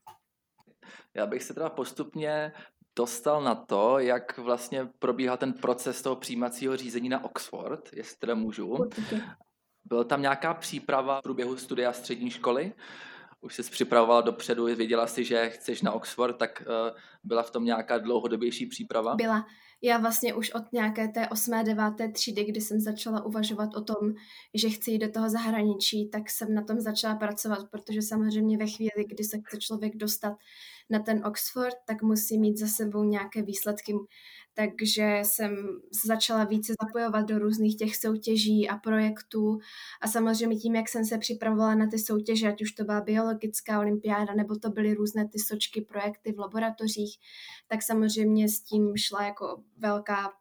Já 1.13 1.25
bych 1.25 1.43
se 1.43 1.53
teda 1.53 1.69
postupně 1.69 2.51
dostal 2.95 3.43
na 3.43 3.55
to, 3.55 3.99
jak 3.99 4.37
vlastně 4.37 4.87
probíhá 4.99 5.37
ten 5.37 5.53
proces 5.53 6.01
toho 6.01 6.15
přijímacího 6.15 6.77
řízení 6.77 7.09
na 7.09 7.23
Oxford, 7.23 7.89
jestli 7.93 8.17
teda 8.17 8.35
můžu. 8.35 8.77
Byla 9.85 10.03
tam 10.03 10.21
nějaká 10.21 10.53
příprava 10.53 11.19
v 11.19 11.23
průběhu 11.23 11.57
studia 11.57 11.93
střední 11.93 12.29
školy? 12.29 12.73
Už 13.41 13.55
jsi 13.55 13.63
připravovala 13.63 14.21
dopředu, 14.21 14.65
věděla 14.65 15.07
jsi, 15.07 15.23
že 15.23 15.49
chceš 15.49 15.81
na 15.81 15.91
Oxford, 15.91 16.37
tak 16.37 16.63
uh, 16.67 16.97
byla 17.23 17.43
v 17.43 17.51
tom 17.51 17.65
nějaká 17.65 17.97
dlouhodobější 17.97 18.65
příprava? 18.65 19.15
Byla. 19.15 19.45
Já 19.81 19.97
vlastně 19.97 20.33
už 20.33 20.51
od 20.51 20.63
nějaké 20.73 21.07
té 21.07 21.29
osmé, 21.29 21.63
deváté 21.63 22.11
třídy, 22.11 22.45
kdy 22.45 22.61
jsem 22.61 22.79
začala 22.79 23.25
uvažovat 23.25 23.69
o 23.75 23.81
tom, 23.81 24.13
že 24.53 24.69
chci 24.69 24.91
jít 24.91 24.99
do 24.99 25.11
toho 25.11 25.29
zahraničí, 25.29 26.09
tak 26.09 26.29
jsem 26.29 26.53
na 26.53 26.63
tom 26.63 26.79
začala 26.79 27.15
pracovat, 27.15 27.69
protože 27.71 28.01
samozřejmě 28.01 28.57
ve 28.57 28.67
chvíli, 28.67 29.05
kdy 29.07 29.23
se 29.23 29.37
chce 29.37 29.57
člověk 29.57 29.95
dostat 29.95 30.33
na 30.89 30.99
ten 30.99 31.25
Oxford, 31.25 31.75
tak 31.87 32.03
musí 32.03 32.39
mít 32.39 32.57
za 32.57 32.67
sebou 32.67 33.03
nějaké 33.03 33.41
výsledky. 33.41 33.93
Takže 34.57 35.19
jsem 35.23 35.55
začala 36.05 36.43
více 36.43 36.73
zapojovat 36.81 37.25
do 37.25 37.39
různých 37.39 37.77
těch 37.77 37.95
soutěží 37.95 38.69
a 38.69 38.77
projektů 38.77 39.59
a 40.01 40.07
samozřejmě 40.07 40.57
tím, 40.57 40.75
jak 40.75 40.89
jsem 40.89 41.05
se 41.05 41.17
připravovala 41.17 41.75
na 41.75 41.87
ty 41.87 41.99
soutěže, 41.99 42.47
ať 42.47 42.61
už 42.61 42.71
to 42.71 42.83
byla 42.83 43.01
biologická 43.01 43.79
olympiáda 43.79 44.33
nebo 44.33 44.55
to 44.55 44.69
byly 44.69 44.93
různé 44.93 45.27
ty 45.27 45.39
sočky, 45.39 45.81
projekty 45.81 46.33
v 46.33 46.39
laboratořích, 46.39 47.17
tak 47.67 47.83
samozřejmě 47.83 48.49
s 48.49 48.61
tím 48.61 48.97
šla 48.97 49.23
jako 49.23 49.63
velká 49.77 50.33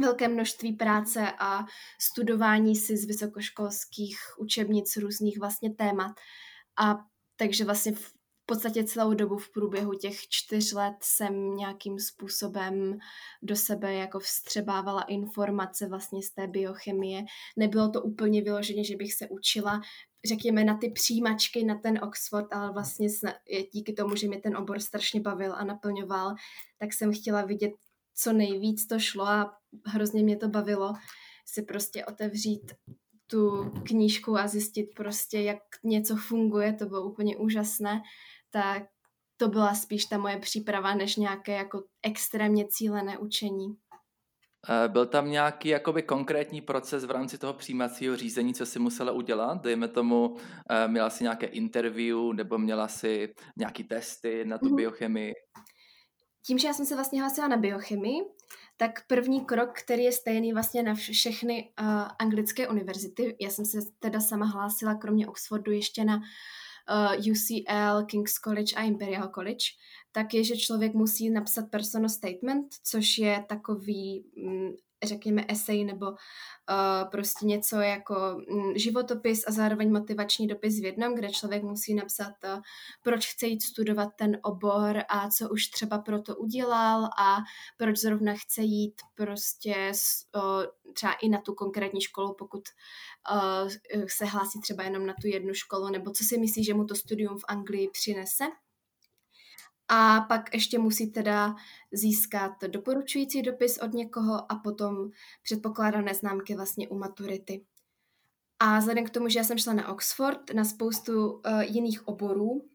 velké 0.00 0.28
množství 0.28 0.72
práce 0.72 1.32
a 1.38 1.64
studování 2.00 2.76
si 2.76 2.96
z 2.96 3.04
vysokoškolských 3.04 4.18
učebnic 4.38 4.96
různých 4.96 5.38
vlastně 5.38 5.74
témat. 5.74 6.12
A 6.78 6.98
takže 7.36 7.64
vlastně 7.64 7.92
podstatě 8.50 8.84
celou 8.84 9.14
dobu 9.14 9.36
v 9.36 9.52
průběhu 9.52 9.94
těch 9.94 10.28
čtyř 10.28 10.72
let 10.72 10.94
jsem 11.02 11.56
nějakým 11.56 11.98
způsobem 11.98 12.98
do 13.42 13.56
sebe 13.56 13.94
jako 13.94 14.20
vstřebávala 14.20 15.02
informace 15.02 15.88
vlastně 15.88 16.22
z 16.22 16.30
té 16.30 16.46
biochemie. 16.46 17.24
Nebylo 17.56 17.90
to 17.90 18.02
úplně 18.02 18.42
vyloženě, 18.42 18.84
že 18.84 18.96
bych 18.96 19.14
se 19.14 19.28
učila 19.28 19.80
řekněme, 20.28 20.64
na 20.64 20.76
ty 20.76 20.90
přijímačky 20.90 21.64
na 21.64 21.78
ten 21.78 22.04
Oxford, 22.04 22.52
ale 22.52 22.72
vlastně 22.72 23.08
díky 23.72 23.92
tomu, 23.92 24.16
že 24.16 24.28
mě 24.28 24.40
ten 24.40 24.56
obor 24.56 24.80
strašně 24.80 25.20
bavil 25.20 25.54
a 25.54 25.64
naplňoval, 25.64 26.34
tak 26.78 26.92
jsem 26.92 27.12
chtěla 27.12 27.44
vidět, 27.44 27.72
co 28.14 28.32
nejvíc 28.32 28.86
to 28.86 28.98
šlo 28.98 29.26
a 29.26 29.52
hrozně 29.86 30.22
mě 30.22 30.36
to 30.36 30.48
bavilo 30.48 30.92
si 31.46 31.62
prostě 31.62 32.04
otevřít 32.04 32.72
tu 33.30 33.70
knížku 33.86 34.38
a 34.38 34.48
zjistit 34.48 34.86
prostě, 34.96 35.40
jak 35.40 35.58
něco 35.84 36.16
funguje, 36.16 36.72
to 36.72 36.86
bylo 36.86 37.10
úplně 37.10 37.36
úžasné 37.36 38.02
tak 38.50 38.82
to 39.36 39.48
byla 39.48 39.74
spíš 39.74 40.04
ta 40.04 40.18
moje 40.18 40.38
příprava, 40.38 40.94
než 40.94 41.16
nějaké 41.16 41.52
jako 41.52 41.82
extrémně 42.02 42.66
cílené 42.68 43.18
učení. 43.18 43.76
Eh, 44.68 44.88
byl 44.88 45.06
tam 45.06 45.30
nějaký 45.30 45.68
jakoby 45.68 46.02
konkrétní 46.02 46.60
proces 46.60 47.04
v 47.04 47.10
rámci 47.10 47.38
toho 47.38 47.54
přijímacího 47.54 48.16
řízení, 48.16 48.54
co 48.54 48.66
si 48.66 48.78
musela 48.78 49.12
udělat? 49.12 49.62
Dejme 49.62 49.88
tomu, 49.88 50.36
eh, 50.70 50.88
měla 50.88 51.10
si 51.10 51.24
nějaké 51.24 51.46
interview 51.46 52.18
nebo 52.32 52.58
měla 52.58 52.88
si 52.88 53.34
nějaký 53.56 53.84
testy 53.84 54.44
na 54.44 54.58
tu 54.58 54.66
mm-hmm. 54.66 54.76
biochemii? 54.76 55.32
Tím, 56.46 56.58
že 56.58 56.68
já 56.68 56.74
jsem 56.74 56.86
se 56.86 56.94
vlastně 56.94 57.20
hlásila 57.20 57.48
na 57.48 57.56
biochemii, 57.56 58.20
tak 58.76 59.06
první 59.06 59.44
krok, 59.44 59.72
který 59.84 60.02
je 60.02 60.12
stejný 60.12 60.52
vlastně 60.52 60.82
na 60.82 60.94
všechny 60.94 61.72
uh, 61.80 62.08
anglické 62.18 62.68
univerzity, 62.68 63.36
já 63.40 63.50
jsem 63.50 63.64
se 63.64 63.78
teda 63.98 64.20
sama 64.20 64.46
hlásila 64.46 64.94
kromě 64.94 65.28
Oxfordu 65.28 65.72
ještě 65.72 66.04
na 66.04 66.20
UCL, 67.30 68.04
King's 68.06 68.38
College 68.38 68.74
a 68.76 68.82
Imperial 68.82 69.28
College, 69.28 69.64
tak 70.12 70.34
je, 70.34 70.44
že 70.44 70.56
člověk 70.56 70.94
musí 70.94 71.30
napsat 71.30 71.70
personal 71.70 72.08
statement, 72.08 72.66
což 72.84 73.18
je 73.18 73.44
takový, 73.48 74.24
mm, 74.36 74.70
řekněme, 75.04 75.44
esej 75.48 75.84
nebo 75.84 76.06
uh, 76.06 76.16
prostě 77.10 77.46
něco 77.46 77.76
jako 77.76 78.36
um, 78.50 78.72
životopis 78.76 79.44
a 79.48 79.52
zároveň 79.52 79.92
motivační 79.92 80.46
dopis 80.46 80.80
v 80.80 80.84
jednom, 80.84 81.14
kde 81.14 81.30
člověk 81.30 81.62
musí 81.62 81.94
napsat, 81.94 82.32
uh, 82.44 82.62
proč 83.02 83.32
chce 83.32 83.46
jít 83.46 83.62
studovat 83.62 84.08
ten 84.18 84.38
obor 84.42 85.02
a 85.08 85.30
co 85.30 85.48
už 85.48 85.66
třeba 85.66 85.98
pro 85.98 86.22
to 86.22 86.36
udělal 86.36 87.04
a 87.04 87.38
proč 87.76 87.98
zrovna 87.98 88.34
chce 88.34 88.62
jít 88.62 89.00
prostě 89.14 89.92
uh, 90.36 90.92
třeba 90.92 91.12
i 91.12 91.28
na 91.28 91.40
tu 91.40 91.54
konkrétní 91.54 92.00
školu, 92.00 92.34
pokud 92.38 92.62
uh, 93.32 94.04
se 94.06 94.24
hlásí 94.24 94.60
třeba 94.60 94.82
jenom 94.82 95.06
na 95.06 95.14
tu 95.20 95.26
jednu 95.26 95.54
školu, 95.54 95.88
nebo 95.88 96.10
co 96.10 96.24
si 96.24 96.38
myslí, 96.38 96.64
že 96.64 96.74
mu 96.74 96.84
to 96.84 96.94
studium 96.94 97.38
v 97.38 97.44
Anglii 97.48 97.90
přinese. 97.92 98.44
A 99.92 100.20
pak 100.20 100.54
ještě 100.54 100.78
musí 100.78 101.10
teda 101.10 101.54
získat 101.92 102.52
doporučující 102.66 103.42
dopis 103.42 103.78
od 103.78 103.92
někoho 103.92 104.52
a 104.52 104.54
potom 104.54 105.10
předpokládané 105.42 106.14
známky 106.14 106.56
vlastně 106.56 106.88
u 106.88 106.98
maturity. 106.98 107.64
A 108.58 108.78
vzhledem 108.78 109.04
k 109.04 109.10
tomu, 109.10 109.28
že 109.28 109.38
já 109.38 109.44
jsem 109.44 109.58
šla 109.58 109.72
na 109.72 109.88
Oxford 109.88 110.54
na 110.54 110.64
spoustu 110.64 111.32
uh, 111.32 111.60
jiných 111.60 112.08
oborů, 112.08 112.68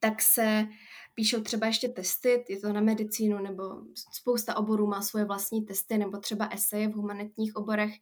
tak 0.00 0.22
se 0.22 0.66
píšou 1.14 1.42
třeba 1.42 1.66
ještě 1.66 1.88
testy, 1.88 2.44
je 2.48 2.60
to 2.60 2.72
na 2.72 2.80
medicínu, 2.80 3.38
nebo 3.38 3.64
spousta 4.12 4.56
oborů 4.56 4.86
má 4.86 5.02
svoje 5.02 5.24
vlastní 5.24 5.64
testy, 5.64 5.98
nebo 5.98 6.18
třeba 6.18 6.46
eseje 6.46 6.88
v 6.88 6.92
humanitních 6.92 7.56
oborech. 7.56 7.94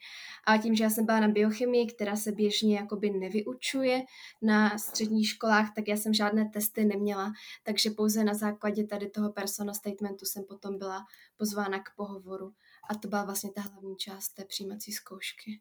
A 0.46 0.58
tím, 0.58 0.74
že 0.74 0.84
já 0.84 0.90
jsem 0.90 1.06
byla 1.06 1.20
na 1.20 1.28
biochemii, 1.28 1.86
která 1.86 2.16
se 2.16 2.32
běžně 2.32 2.76
jakoby 2.76 3.10
nevyučuje 3.10 4.02
na 4.42 4.78
středních 4.78 5.28
školách, 5.28 5.74
tak 5.74 5.88
já 5.88 5.96
jsem 5.96 6.14
žádné 6.14 6.50
testy 6.52 6.84
neměla, 6.84 7.32
takže 7.62 7.90
pouze 7.90 8.24
na 8.24 8.34
základě 8.34 8.86
tady 8.86 9.10
toho 9.10 9.32
personal 9.32 9.74
statementu 9.74 10.24
jsem 10.24 10.44
potom 10.44 10.78
byla 10.78 11.04
pozvána 11.36 11.78
k 11.78 11.96
pohovoru. 11.96 12.52
A 12.90 12.94
to 12.94 13.08
byla 13.08 13.24
vlastně 13.24 13.50
ta 13.52 13.60
hlavní 13.60 13.96
část 13.96 14.28
té 14.28 14.44
přijímací 14.44 14.92
zkoušky. 14.92 15.60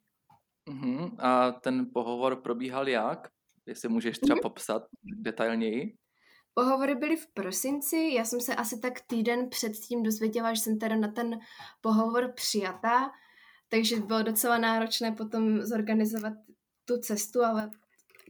Uh-huh. 0.69 1.15
A 1.19 1.51
ten 1.51 1.89
pohovor 1.93 2.35
probíhal 2.41 2.87
jak? 2.87 3.27
Jestli 3.65 3.89
můžeš 3.89 4.19
třeba 4.19 4.39
popsat 4.41 4.83
detailněji? 5.03 5.95
Pohovory 6.53 6.95
byly 6.95 7.15
v 7.17 7.27
prosinci, 7.27 8.11
já 8.15 8.25
jsem 8.25 8.41
se 8.41 8.55
asi 8.55 8.79
tak 8.79 9.01
týden 9.01 9.49
předtím 9.49 10.03
dozvěděla, 10.03 10.53
že 10.53 10.61
jsem 10.61 10.79
teda 10.79 10.95
na 10.95 11.07
ten 11.07 11.39
pohovor 11.81 12.31
přijatá, 12.35 13.11
takže 13.69 13.99
bylo 13.99 14.23
docela 14.23 14.57
náročné 14.57 15.11
potom 15.11 15.61
zorganizovat 15.61 16.33
tu 16.85 16.97
cestu, 16.97 17.43
ale 17.43 17.71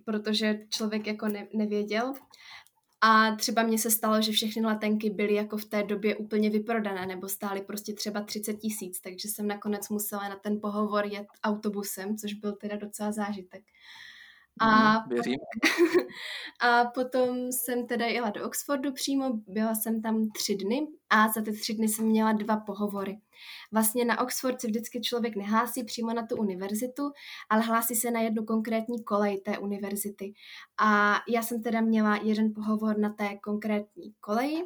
protože 0.06 0.60
člověk 0.70 1.08
jako 1.08 1.28
ne, 1.28 1.48
nevěděl. 1.54 2.14
A 3.02 3.36
třeba 3.36 3.64
mně 3.64 3.78
se 3.78 3.92
stalo, 3.92 4.22
že 4.22 4.32
všechny 4.32 4.66
letenky 4.66 5.10
byly 5.10 5.34
jako 5.34 5.58
v 5.58 5.66
té 5.66 5.84
době 5.84 6.16
úplně 6.16 6.50
vyprodané, 6.50 7.06
nebo 7.06 7.30
stály 7.30 7.62
prostě 7.62 7.94
třeba 7.94 8.22
30 8.22 8.54
tisíc, 8.54 9.02
takže 9.02 9.30
jsem 9.30 9.48
nakonec 9.48 9.90
musela 9.90 10.30
na 10.30 10.36
ten 10.36 10.60
pohovor 10.62 11.06
jet 11.06 11.28
autobusem, 11.44 12.18
což 12.18 12.34
byl 12.34 12.52
teda 12.52 12.76
docela 12.76 13.12
zážitek. 13.12 13.64
A, 14.62 15.00
mm, 15.00 15.10
věřím. 15.10 15.40
a 16.62 16.86
potom 16.86 17.52
jsem 17.52 17.88
teda 17.88 18.06
jela 18.06 18.30
do 18.30 18.46
Oxfordu 18.46 18.94
přímo, 18.94 19.30
byla 19.48 19.76
jsem 19.76 20.02
tam 20.02 20.30
tři 20.38 20.56
dny 20.56 20.88
a 21.10 21.28
za 21.28 21.42
ty 21.42 21.52
tři 21.52 21.74
dny 21.74 21.88
jsem 21.88 22.06
měla 22.06 22.32
dva 22.32 22.58
pohovory. 22.58 23.18
Vlastně 23.72 24.06
na 24.06 24.22
Oxford 24.22 24.62
se 24.62 24.68
vždycky 24.68 25.02
člověk 25.02 25.36
nehlásí 25.36 25.84
přímo 25.84 26.14
na 26.14 26.26
tu 26.26 26.36
univerzitu, 26.36 27.12
ale 27.50 27.62
hlásí 27.62 27.96
se 27.96 28.12
na 28.12 28.22
jednu 28.22 28.46
konkrétní 28.46 29.04
kolej 29.04 29.42
té 29.42 29.58
univerzity. 29.58 30.34
A 30.82 31.20
já 31.30 31.42
jsem 31.42 31.64
teda 31.64 31.82
měla 31.82 32.16
jeden 32.16 32.54
pohovor 32.54 32.98
na 32.98 33.10
té 33.10 33.38
konkrétní 33.38 34.14
koleji, 34.20 34.64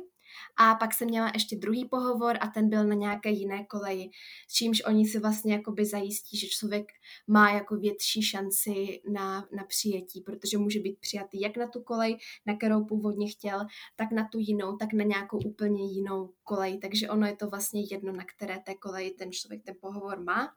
a 0.57 0.75
pak 0.75 0.93
jsem 0.93 1.07
měla 1.07 1.31
ještě 1.33 1.55
druhý 1.55 1.85
pohovor 1.85 2.37
a 2.41 2.47
ten 2.47 2.69
byl 2.69 2.83
na 2.83 2.95
nějaké 2.95 3.29
jiné 3.29 3.65
koleji, 3.65 4.09
s 4.47 4.53
čímž 4.53 4.81
oni 4.85 5.07
si 5.07 5.19
vlastně 5.19 5.53
jakoby 5.53 5.85
zajistí, 5.85 6.37
že 6.37 6.47
člověk 6.47 6.85
má 7.27 7.51
jako 7.51 7.75
větší 7.75 8.21
šanci 8.21 9.01
na, 9.11 9.47
na 9.57 9.63
přijetí, 9.63 10.21
protože 10.21 10.57
může 10.57 10.79
být 10.79 10.99
přijatý 10.99 11.41
jak 11.41 11.57
na 11.57 11.67
tu 11.67 11.81
kolej, 11.81 12.17
na 12.45 12.57
kterou 12.57 12.85
původně 12.85 13.27
chtěl, 13.29 13.65
tak 13.95 14.11
na 14.11 14.27
tu 14.31 14.37
jinou, 14.39 14.77
tak 14.77 14.93
na 14.93 15.03
nějakou 15.03 15.37
úplně 15.37 15.85
jinou 15.91 16.33
kolej. 16.43 16.77
Takže 16.77 17.09
ono 17.09 17.27
je 17.27 17.35
to 17.35 17.47
vlastně 17.47 17.83
jedno, 17.91 18.13
na 18.13 18.23
které 18.35 18.59
té 18.59 18.75
koleji 18.75 19.11
ten 19.11 19.31
člověk 19.31 19.63
ten 19.63 19.75
pohovor 19.81 20.23
má. 20.23 20.53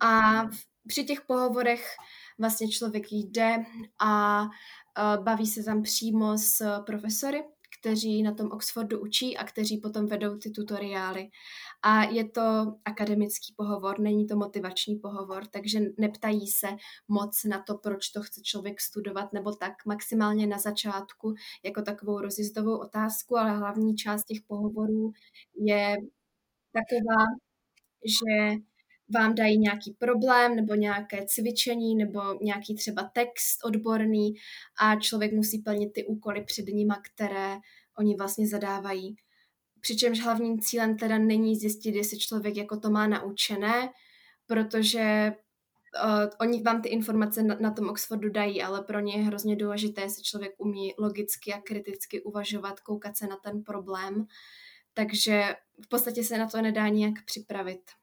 A 0.00 0.42
při 0.86 1.04
těch 1.04 1.20
pohovorech 1.20 1.96
vlastně 2.38 2.68
člověk 2.68 3.12
jde 3.12 3.64
a 4.00 4.44
baví 5.22 5.46
se 5.46 5.64
tam 5.64 5.82
přímo 5.82 6.38
s 6.38 6.82
profesory, 6.86 7.44
kteří 7.80 8.22
na 8.22 8.34
tom 8.34 8.46
Oxfordu 8.52 9.00
učí 9.00 9.36
a 9.36 9.44
kteří 9.44 9.78
potom 9.78 10.06
vedou 10.06 10.38
ty 10.38 10.50
tutoriály. 10.50 11.28
A 11.82 12.02
je 12.04 12.28
to 12.28 12.42
akademický 12.84 13.54
pohovor, 13.56 14.00
není 14.00 14.26
to 14.26 14.36
motivační 14.36 14.96
pohovor, 14.96 15.46
takže 15.46 15.80
neptají 15.98 16.46
se 16.46 16.68
moc 17.08 17.44
na 17.44 17.62
to, 17.62 17.74
proč 17.78 18.08
to 18.08 18.22
chce 18.22 18.40
člověk 18.44 18.80
studovat, 18.80 19.32
nebo 19.32 19.52
tak 19.54 19.72
maximálně 19.86 20.46
na 20.46 20.58
začátku 20.58 21.34
jako 21.64 21.82
takovou 21.82 22.20
rozjezdovou 22.20 22.78
otázku, 22.78 23.36
ale 23.38 23.58
hlavní 23.58 23.96
část 23.96 24.24
těch 24.24 24.40
pohovorů 24.46 25.12
je 25.54 25.96
taková, 26.72 27.24
že 28.04 28.60
vám 29.14 29.34
dají 29.34 29.58
nějaký 29.58 29.96
problém 29.98 30.56
nebo 30.56 30.74
nějaké 30.74 31.26
cvičení 31.26 31.96
nebo 31.96 32.20
nějaký 32.42 32.74
třeba 32.74 33.10
text 33.14 33.64
odborný 33.64 34.34
a 34.80 34.96
člověk 34.96 35.32
musí 35.32 35.58
plnit 35.58 35.92
ty 35.92 36.06
úkoly 36.06 36.44
před 36.44 36.66
nima, 36.66 37.02
které 37.12 37.56
oni 37.98 38.16
vlastně 38.16 38.48
zadávají. 38.48 39.16
Přičemž 39.80 40.20
hlavním 40.20 40.60
cílem 40.60 40.96
teda 40.96 41.18
není 41.18 41.56
zjistit, 41.56 41.94
jestli 41.94 42.18
člověk 42.18 42.56
jako 42.56 42.76
to 42.76 42.90
má 42.90 43.06
naučené, 43.06 43.90
protože 44.46 45.32
uh, 46.04 46.30
oni 46.40 46.62
vám 46.62 46.82
ty 46.82 46.88
informace 46.88 47.42
na, 47.42 47.56
na 47.60 47.70
tom 47.70 47.88
Oxfordu 47.88 48.30
dají, 48.30 48.62
ale 48.62 48.82
pro 48.82 49.00
ně 49.00 49.16
je 49.16 49.22
hrozně 49.22 49.56
důležité, 49.56 50.00
jestli 50.00 50.22
člověk 50.22 50.52
umí 50.58 50.94
logicky 50.98 51.52
a 51.52 51.60
kriticky 51.60 52.22
uvažovat, 52.22 52.80
koukat 52.80 53.16
se 53.16 53.26
na 53.26 53.36
ten 53.36 53.62
problém. 53.62 54.26
Takže 54.94 55.56
v 55.84 55.88
podstatě 55.88 56.24
se 56.24 56.38
na 56.38 56.46
to 56.46 56.62
nedá 56.62 56.88
nijak 56.88 57.14
připravit. 57.24 57.99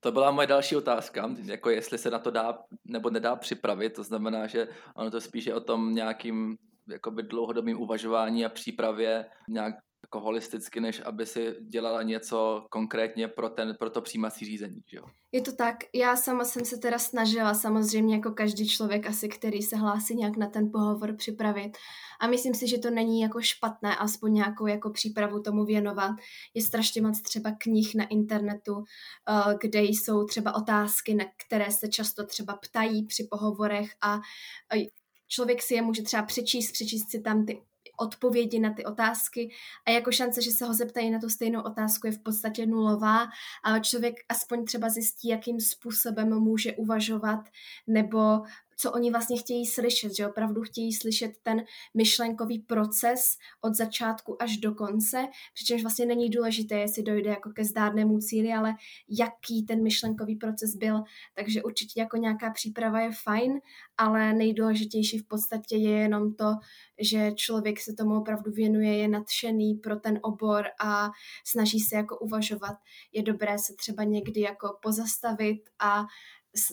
To 0.00 0.12
byla 0.12 0.30
moje 0.30 0.46
další 0.46 0.76
otázka, 0.76 1.30
jako 1.44 1.70
jestli 1.70 1.98
se 1.98 2.10
na 2.10 2.18
to 2.18 2.30
dá 2.30 2.58
nebo 2.84 3.10
nedá 3.10 3.36
připravit, 3.36 3.94
to 3.94 4.04
znamená, 4.04 4.46
že 4.46 4.68
ono 4.94 5.10
to 5.10 5.20
spíš 5.20 5.46
je 5.46 5.54
o 5.54 5.60
tom 5.60 5.94
nějakým 5.94 6.56
jakoby 6.88 7.22
dlouhodobým 7.22 7.80
uvažování 7.80 8.44
a 8.44 8.48
přípravě 8.48 9.26
nějak 9.48 9.74
jako 10.04 10.20
holisticky, 10.20 10.80
než 10.80 11.02
aby 11.04 11.26
si 11.26 11.54
dělala 11.60 12.02
něco 12.02 12.66
konkrétně 12.70 13.28
pro, 13.28 13.48
ten, 13.48 13.76
pro 13.78 13.90
to 13.90 14.00
přijímací 14.00 14.44
řízení. 14.44 14.82
Že 14.90 14.96
jo? 14.96 15.04
Je 15.32 15.40
to 15.40 15.52
tak. 15.52 15.76
Já 15.94 16.16
sama 16.16 16.44
jsem 16.44 16.64
se 16.64 16.76
teda 16.76 16.98
snažila, 16.98 17.54
samozřejmě 17.54 18.14
jako 18.14 18.30
každý 18.30 18.68
člověk 18.68 19.06
asi, 19.06 19.28
který 19.28 19.62
se 19.62 19.76
hlásí 19.76 20.14
nějak 20.14 20.36
na 20.36 20.46
ten 20.46 20.70
pohovor 20.72 21.16
připravit. 21.16 21.76
A 22.20 22.26
myslím 22.26 22.54
si, 22.54 22.68
že 22.68 22.78
to 22.78 22.90
není 22.90 23.20
jako 23.20 23.40
špatné, 23.40 23.96
aspoň 23.96 24.34
nějakou 24.34 24.66
jako 24.66 24.90
přípravu 24.90 25.42
tomu 25.42 25.64
věnovat. 25.64 26.10
Je 26.54 26.62
strašně 26.62 27.02
moc 27.02 27.22
třeba 27.22 27.50
knih 27.58 27.94
na 27.94 28.04
internetu, 28.04 28.84
eh, 29.28 29.54
kde 29.60 29.82
jsou 29.82 30.24
třeba 30.24 30.54
otázky, 30.54 31.14
na 31.14 31.24
které 31.46 31.70
se 31.70 31.88
často 31.88 32.26
třeba 32.26 32.56
ptají 32.56 33.06
při 33.06 33.28
pohovorech 33.30 33.90
a 34.02 34.20
člověk 35.28 35.62
si 35.62 35.74
je 35.74 35.82
může 35.82 36.02
třeba 36.02 36.22
přečíst, 36.22 36.72
přečíst 36.72 37.10
si 37.10 37.20
tam 37.20 37.46
ty 37.46 37.62
odpovědi 37.96 38.58
na 38.58 38.72
ty 38.72 38.84
otázky 38.84 39.50
a 39.86 39.90
jako 39.90 40.12
šance, 40.12 40.42
že 40.42 40.50
se 40.50 40.64
ho 40.64 40.74
zeptají 40.74 41.10
na 41.10 41.18
tu 41.18 41.28
stejnou 41.28 41.62
otázku 41.62 42.06
je 42.06 42.12
v 42.12 42.18
podstatě 42.18 42.66
nulová, 42.66 43.26
ale 43.62 43.80
člověk 43.80 44.14
aspoň 44.28 44.64
třeba 44.64 44.88
zjistí, 44.88 45.28
jakým 45.28 45.60
způsobem 45.60 46.40
může 46.40 46.72
uvažovat 46.72 47.40
nebo 47.86 48.42
co 48.84 48.92
oni 48.92 49.10
vlastně 49.10 49.38
chtějí 49.38 49.66
slyšet, 49.66 50.16
že 50.16 50.28
opravdu 50.28 50.62
chtějí 50.62 50.92
slyšet 50.92 51.32
ten 51.42 51.64
myšlenkový 51.94 52.58
proces 52.58 53.36
od 53.60 53.74
začátku 53.74 54.42
až 54.42 54.56
do 54.56 54.74
konce, 54.74 55.28
přičemž 55.54 55.82
vlastně 55.82 56.06
není 56.06 56.30
důležité, 56.30 56.74
jestli 56.74 57.02
dojde 57.02 57.30
jako 57.30 57.50
ke 57.50 57.64
zdárnému 57.64 58.18
cíli, 58.18 58.52
ale 58.52 58.74
jaký 59.08 59.66
ten 59.66 59.82
myšlenkový 59.82 60.36
proces 60.36 60.76
byl. 60.76 61.02
Takže 61.34 61.62
určitě 61.62 62.00
jako 62.00 62.16
nějaká 62.16 62.50
příprava 62.50 63.00
je 63.00 63.10
fajn, 63.22 63.60
ale 63.96 64.32
nejdůležitější 64.32 65.18
v 65.18 65.26
podstatě 65.26 65.76
je 65.76 65.90
jenom 65.90 66.34
to, 66.34 66.54
že 66.98 67.32
člověk 67.34 67.80
se 67.80 67.92
tomu 67.92 68.20
opravdu 68.20 68.52
věnuje, 68.52 68.96
je 68.96 69.08
nadšený 69.08 69.74
pro 69.74 69.96
ten 69.96 70.18
obor 70.22 70.66
a 70.80 71.10
snaží 71.46 71.80
se 71.80 71.96
jako 71.96 72.18
uvažovat. 72.18 72.76
Je 73.12 73.22
dobré 73.22 73.58
se 73.58 73.74
třeba 73.74 74.04
někdy 74.04 74.40
jako 74.40 74.78
pozastavit 74.82 75.60
a 75.78 76.04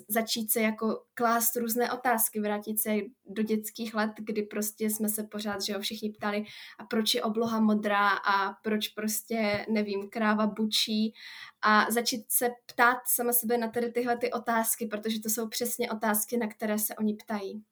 začít 0.07 0.51
se 0.51 0.61
jako 0.61 1.03
klást 1.13 1.55
různé 1.55 1.91
otázky, 1.91 2.39
vrátit 2.39 2.79
se 2.79 2.89
do 3.25 3.43
dětských 3.43 3.93
let, 3.93 4.11
kdy 4.17 4.43
prostě 4.43 4.89
jsme 4.89 5.09
se 5.09 5.23
pořád, 5.23 5.61
že 5.61 5.73
jo, 5.73 5.79
všichni 5.79 6.09
ptali, 6.09 6.43
a 6.79 6.85
proč 6.85 7.13
je 7.13 7.23
obloha 7.23 7.59
modrá 7.59 8.09
a 8.09 8.53
proč 8.63 8.87
prostě, 8.87 9.65
nevím, 9.69 10.09
kráva 10.09 10.47
bučí 10.47 11.13
a 11.61 11.91
začít 11.91 12.25
se 12.31 12.49
ptát 12.65 12.97
sama 13.07 13.33
sebe 13.33 13.57
na 13.57 13.67
tady 13.67 13.91
tyhle 13.91 14.17
ty 14.17 14.31
otázky, 14.31 14.87
protože 14.87 15.19
to 15.19 15.29
jsou 15.29 15.47
přesně 15.47 15.91
otázky, 15.91 16.37
na 16.37 16.47
které 16.47 16.79
se 16.79 16.95
oni 16.95 17.13
ptají. 17.13 17.63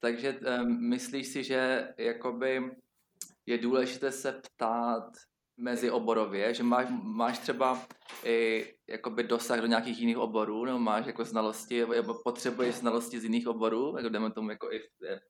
Takže 0.00 0.40
um, 0.40 0.88
myslíš 0.88 1.26
si, 1.26 1.44
že 1.44 1.88
jakoby 1.98 2.76
je 3.46 3.58
důležité 3.58 4.12
se 4.12 4.32
ptát 4.32 5.16
mezioborově, 5.56 6.54
že 6.54 6.62
máš, 6.62 6.86
máš 7.02 7.38
třeba 7.38 7.78
i 8.24 8.66
jakoby 8.88 9.22
dosah 9.22 9.60
do 9.60 9.66
nějakých 9.66 10.00
jiných 10.00 10.18
oborů, 10.18 10.64
nebo 10.64 10.78
máš 10.78 11.06
jako 11.06 11.24
znalosti, 11.24 11.86
nebo 11.86 12.14
potřebuješ 12.24 12.74
znalosti 12.74 13.20
z 13.20 13.24
jiných 13.24 13.48
oborů, 13.48 13.96
jako 13.96 14.08
jdeme 14.08 14.30
tomu 14.30 14.50
jako 14.50 14.72
i 14.72 14.80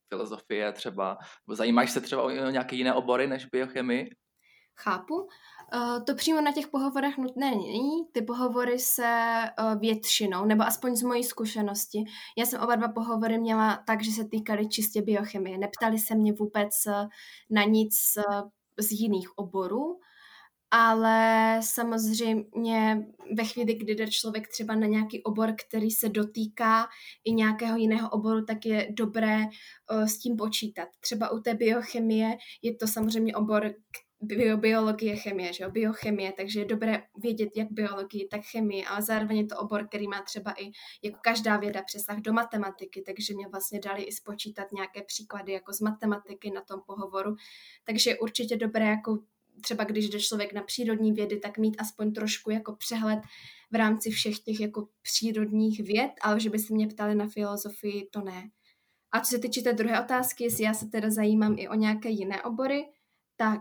filozofie 0.09 0.73
třeba, 0.73 1.19
nebo 1.49 1.57
zajímáš 1.57 1.91
se 1.91 2.01
třeba 2.01 2.23
o 2.23 2.31
nějaké 2.31 2.77
jiné 2.77 2.95
obory 2.95 3.27
než 3.27 3.47
biochemii? 3.47 4.11
Chápu. 4.79 5.15
Uh, 5.15 6.05
to 6.05 6.15
přímo 6.15 6.41
na 6.41 6.53
těch 6.53 6.69
pohovorech 6.69 7.19
nutné 7.19 7.51
není. 7.51 8.07
Ty 8.13 8.23
pohovory 8.23 8.79
se 8.79 9.43
uh, 9.61 9.81
většinou, 9.81 10.45
nebo 10.45 10.63
aspoň 10.63 10.97
z 10.97 11.03
mojí 11.03 11.25
zkušenosti. 11.25 12.05
Já 12.39 12.47
jsem 12.47 12.61
oba 12.61 12.77
dva 12.77 12.89
pohovory 12.89 13.39
měla 13.39 13.83
tak, 13.87 14.03
že 14.05 14.11
se 14.11 14.29
týkaly 14.29 14.69
čistě 14.69 15.03
biochemie. 15.03 15.59
Neptali 15.59 15.99
se 15.99 16.15
mě 16.15 16.33
vůbec 16.33 16.73
na 17.51 17.65
nic 17.65 17.95
z 18.81 18.93
jiných 18.93 19.39
oborů 19.39 19.99
ale 20.71 21.61
samozřejmě 21.63 23.07
ve 23.37 23.45
chvíli, 23.45 23.75
kdy 23.75 23.95
jde 23.95 24.11
člověk 24.11 24.49
třeba 24.49 24.75
na 24.75 24.87
nějaký 24.87 25.23
obor, 25.23 25.55
který 25.69 25.91
se 25.91 26.09
dotýká 26.09 26.89
i 27.25 27.33
nějakého 27.33 27.77
jiného 27.77 28.11
oboru, 28.11 28.45
tak 28.45 28.67
je 28.67 28.89
dobré 28.91 29.39
uh, 29.93 30.05
s 30.05 30.19
tím 30.19 30.37
počítat. 30.37 30.89
Třeba 31.01 31.31
u 31.31 31.41
té 31.41 31.55
biochemie 31.55 32.37
je 32.63 32.77
to 32.77 32.87
samozřejmě 32.87 33.35
obor 33.35 33.75
bio, 34.21 34.57
biologie, 34.57 35.17
chemie, 35.17 35.53
že 35.53 35.65
jo? 35.65 35.71
biochemie, 35.71 36.33
takže 36.33 36.61
je 36.61 36.65
dobré 36.65 37.03
vědět 37.23 37.49
jak 37.57 37.69
biologii, 37.71 38.29
tak 38.29 38.41
chemii, 38.41 38.85
ale 38.85 39.03
zároveň 39.03 39.37
je 39.37 39.47
to 39.47 39.57
obor, 39.57 39.87
který 39.89 40.09
má 40.09 40.23
třeba 40.23 40.55
i 40.59 40.71
jako 41.03 41.19
každá 41.23 41.57
věda 41.57 41.83
přesah 41.83 42.21
do 42.21 42.33
matematiky, 42.33 43.03
takže 43.07 43.35
mě 43.35 43.49
vlastně 43.49 43.81
dali 43.81 44.03
i 44.03 44.13
spočítat 44.13 44.73
nějaké 44.73 45.03
příklady 45.03 45.53
jako 45.53 45.73
z 45.73 45.81
matematiky 45.81 46.51
na 46.51 46.61
tom 46.61 46.81
pohovoru, 46.87 47.37
takže 47.85 48.11
je 48.11 48.19
určitě 48.19 48.57
dobré 48.57 48.85
jako 48.85 49.19
třeba 49.61 49.85
když 49.85 50.09
jde 50.09 50.21
člověk 50.21 50.53
na 50.53 50.63
přírodní 50.63 51.13
vědy, 51.13 51.39
tak 51.39 51.59
mít 51.59 51.77
aspoň 51.79 52.13
trošku 52.13 52.51
jako 52.51 52.77
přehled 52.77 53.19
v 53.71 53.75
rámci 53.75 54.11
všech 54.11 54.39
těch 54.39 54.61
jako 54.61 54.89
přírodních 55.03 55.81
věd, 55.81 56.11
ale 56.21 56.41
že 56.41 56.51
by 56.51 56.59
se 56.59 56.75
mě 56.75 56.87
ptali 56.87 57.15
na 57.15 57.27
filozofii, 57.29 58.09
to 58.13 58.21
ne. 58.21 58.51
A 59.13 59.21
co 59.21 59.31
se 59.31 59.39
týče 59.39 59.63
té 59.63 59.73
druhé 59.73 60.03
otázky, 60.03 60.45
jestli 60.45 60.65
já 60.65 60.75
se 60.75 60.87
teda 60.87 61.11
zajímám 61.11 61.57
i 61.59 61.69
o 61.69 61.75
nějaké 61.75 62.09
jiné 62.09 62.43
obory, 62.43 62.85
tak 63.37 63.61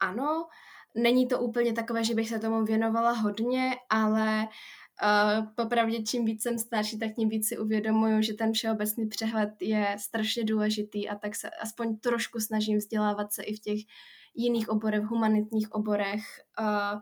ano, 0.00 0.46
není 0.94 1.28
to 1.28 1.40
úplně 1.40 1.72
takové, 1.72 2.04
že 2.04 2.14
bych 2.14 2.28
se 2.28 2.38
tomu 2.38 2.64
věnovala 2.64 3.12
hodně, 3.12 3.76
ale 3.90 4.48
Uh, 5.02 5.46
popravdě, 5.54 6.02
čím 6.02 6.24
víc 6.24 6.42
jsem 6.42 6.58
starší, 6.58 6.98
tak 6.98 7.14
tím 7.14 7.28
víc 7.28 7.48
si 7.48 7.58
uvědomuju, 7.58 8.22
že 8.22 8.34
ten 8.34 8.52
všeobecný 8.52 9.08
přehled 9.08 9.50
je 9.60 9.96
strašně 9.98 10.44
důležitý 10.44 11.08
a 11.08 11.14
tak 11.14 11.36
se 11.36 11.50
aspoň 11.50 11.98
trošku 11.98 12.40
snažím 12.40 12.78
vzdělávat 12.78 13.32
se 13.32 13.42
i 13.42 13.56
v 13.56 13.60
těch 13.60 13.78
jiných 14.36 14.68
oborech, 14.68 15.02
v 15.02 15.06
humanitních 15.06 15.72
oborech. 15.72 16.22
Uh, 16.60 17.00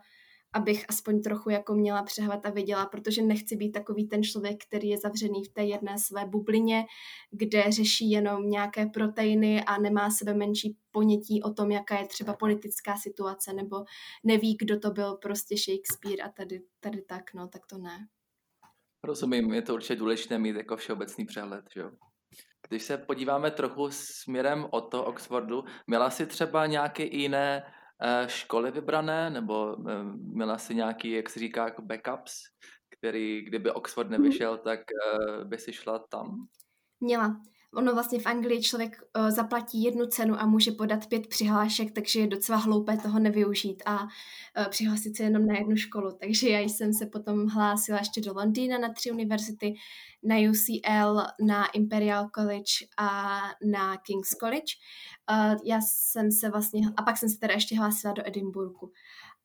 abych 0.55 0.85
aspoň 0.89 1.23
trochu 1.23 1.51
jako 1.51 1.75
měla 1.75 2.03
přehled 2.03 2.47
a 2.47 2.51
věděla, 2.51 2.87
protože 2.87 3.23
nechci 3.23 3.57
být 3.57 3.73
takový 3.73 4.09
ten 4.09 4.23
člověk, 4.23 4.65
který 4.65 4.89
je 4.89 4.99
zavřený 4.99 5.45
v 5.45 5.49
té 5.49 5.65
jedné 5.65 5.99
své 5.99 6.27
bublině, 6.27 6.85
kde 7.31 7.65
řeší 7.69 8.11
jenom 8.11 8.51
nějaké 8.51 8.87
proteiny 8.87 9.65
a 9.65 9.79
nemá 9.79 10.11
sebe 10.11 10.35
menší 10.35 10.77
ponětí 10.91 11.43
o 11.43 11.51
tom, 11.51 11.71
jaká 11.71 11.99
je 11.99 12.07
třeba 12.07 12.35
politická 12.35 12.97
situace, 12.97 13.53
nebo 13.53 13.85
neví, 14.25 14.57
kdo 14.57 14.79
to 14.79 14.91
byl 14.91 15.15
prostě 15.15 15.55
Shakespeare 15.57 16.23
a 16.25 16.29
tady, 16.29 16.63
tady 16.81 17.03
tak, 17.03 17.35
no, 17.35 17.49
tak 17.49 17.67
to 17.67 17.79
ne. 17.79 18.09
Rozumím, 19.05 19.53
je 19.53 19.63
to 19.63 19.75
určitě 19.75 19.97
důležité 19.97 20.39
mít 20.39 20.57
jako 20.57 20.77
všeobecný 20.77 21.25
přehled, 21.27 21.65
že 21.75 21.81
jo? 21.81 21.91
Když 22.75 22.83
se 22.83 22.99
podíváme 22.99 23.51
trochu 23.51 23.91
směrem 23.91 24.67
od 24.71 24.81
toho 24.81 25.05
Oxfordu, 25.05 25.65
měla 25.87 26.11
si 26.11 26.27
třeba 26.27 26.67
nějaké 26.67 27.05
jiné 27.05 27.63
uh, 27.63 28.27
školy 28.27 28.71
vybrané, 28.71 29.31
nebo 29.31 29.77
uh, 29.77 30.03
měla 30.17 30.59
si 30.59 30.75
nějaký, 30.75 31.11
jak 31.11 31.31
se 31.31 31.41
říká, 31.41 31.65
jako 31.65 31.83
backups, 31.83 32.43
který, 32.99 33.43
kdyby 33.43 33.71
Oxford 33.71 34.11
mhm. 34.11 34.23
nevyšel, 34.23 34.59
tak 34.59 34.81
uh, 34.81 35.45
by 35.45 35.59
si 35.59 35.73
šla 35.73 35.99
tam? 35.99 36.47
Měla. 37.01 37.41
Ono 37.77 37.95
vlastně 37.95 38.19
v 38.19 38.27
Anglii 38.27 38.63
člověk 38.63 39.03
uh, 39.17 39.31
zaplatí 39.31 39.83
jednu 39.83 40.07
cenu 40.07 40.41
a 40.41 40.47
může 40.47 40.73
podat 40.73 41.07
pět 41.07 41.27
přihlášek, 41.27 41.93
takže 41.93 42.21
je 42.21 42.27
docela 42.27 42.59
hloupé 42.59 42.97
toho 42.97 43.19
nevyužít 43.19 43.83
a 43.87 44.03
uh, 44.03 44.09
přihlásit 44.69 45.17
se 45.17 45.23
jenom 45.23 45.47
na 45.47 45.59
jednu 45.59 45.77
školu. 45.77 46.17
Takže 46.21 46.49
já 46.49 46.59
jsem 46.59 46.93
se 46.93 47.07
potom 47.07 47.47
hlásila 47.49 47.99
ještě 47.99 48.21
do 48.21 48.33
Londýna 48.33 48.79
na 48.79 48.93
tři 48.93 49.11
univerzity, 49.11 49.75
na 50.23 50.37
UCL, 50.51 51.21
na 51.47 51.67
Imperial 51.67 52.29
College 52.35 52.87
a 52.99 53.41
na 53.65 53.97
King's 53.97 54.35
College. 54.35 54.73
Uh, 55.31 55.57
já 55.65 55.81
jsem 55.81 56.33
se 56.33 56.51
vlastně, 56.51 56.81
a 56.97 57.03
pak 57.03 57.19
jsem 57.19 57.29
se 57.29 57.39
teda 57.39 57.55
ještě 57.55 57.79
hlásila 57.79 58.13
do 58.13 58.23
Edinburghu. 58.27 58.93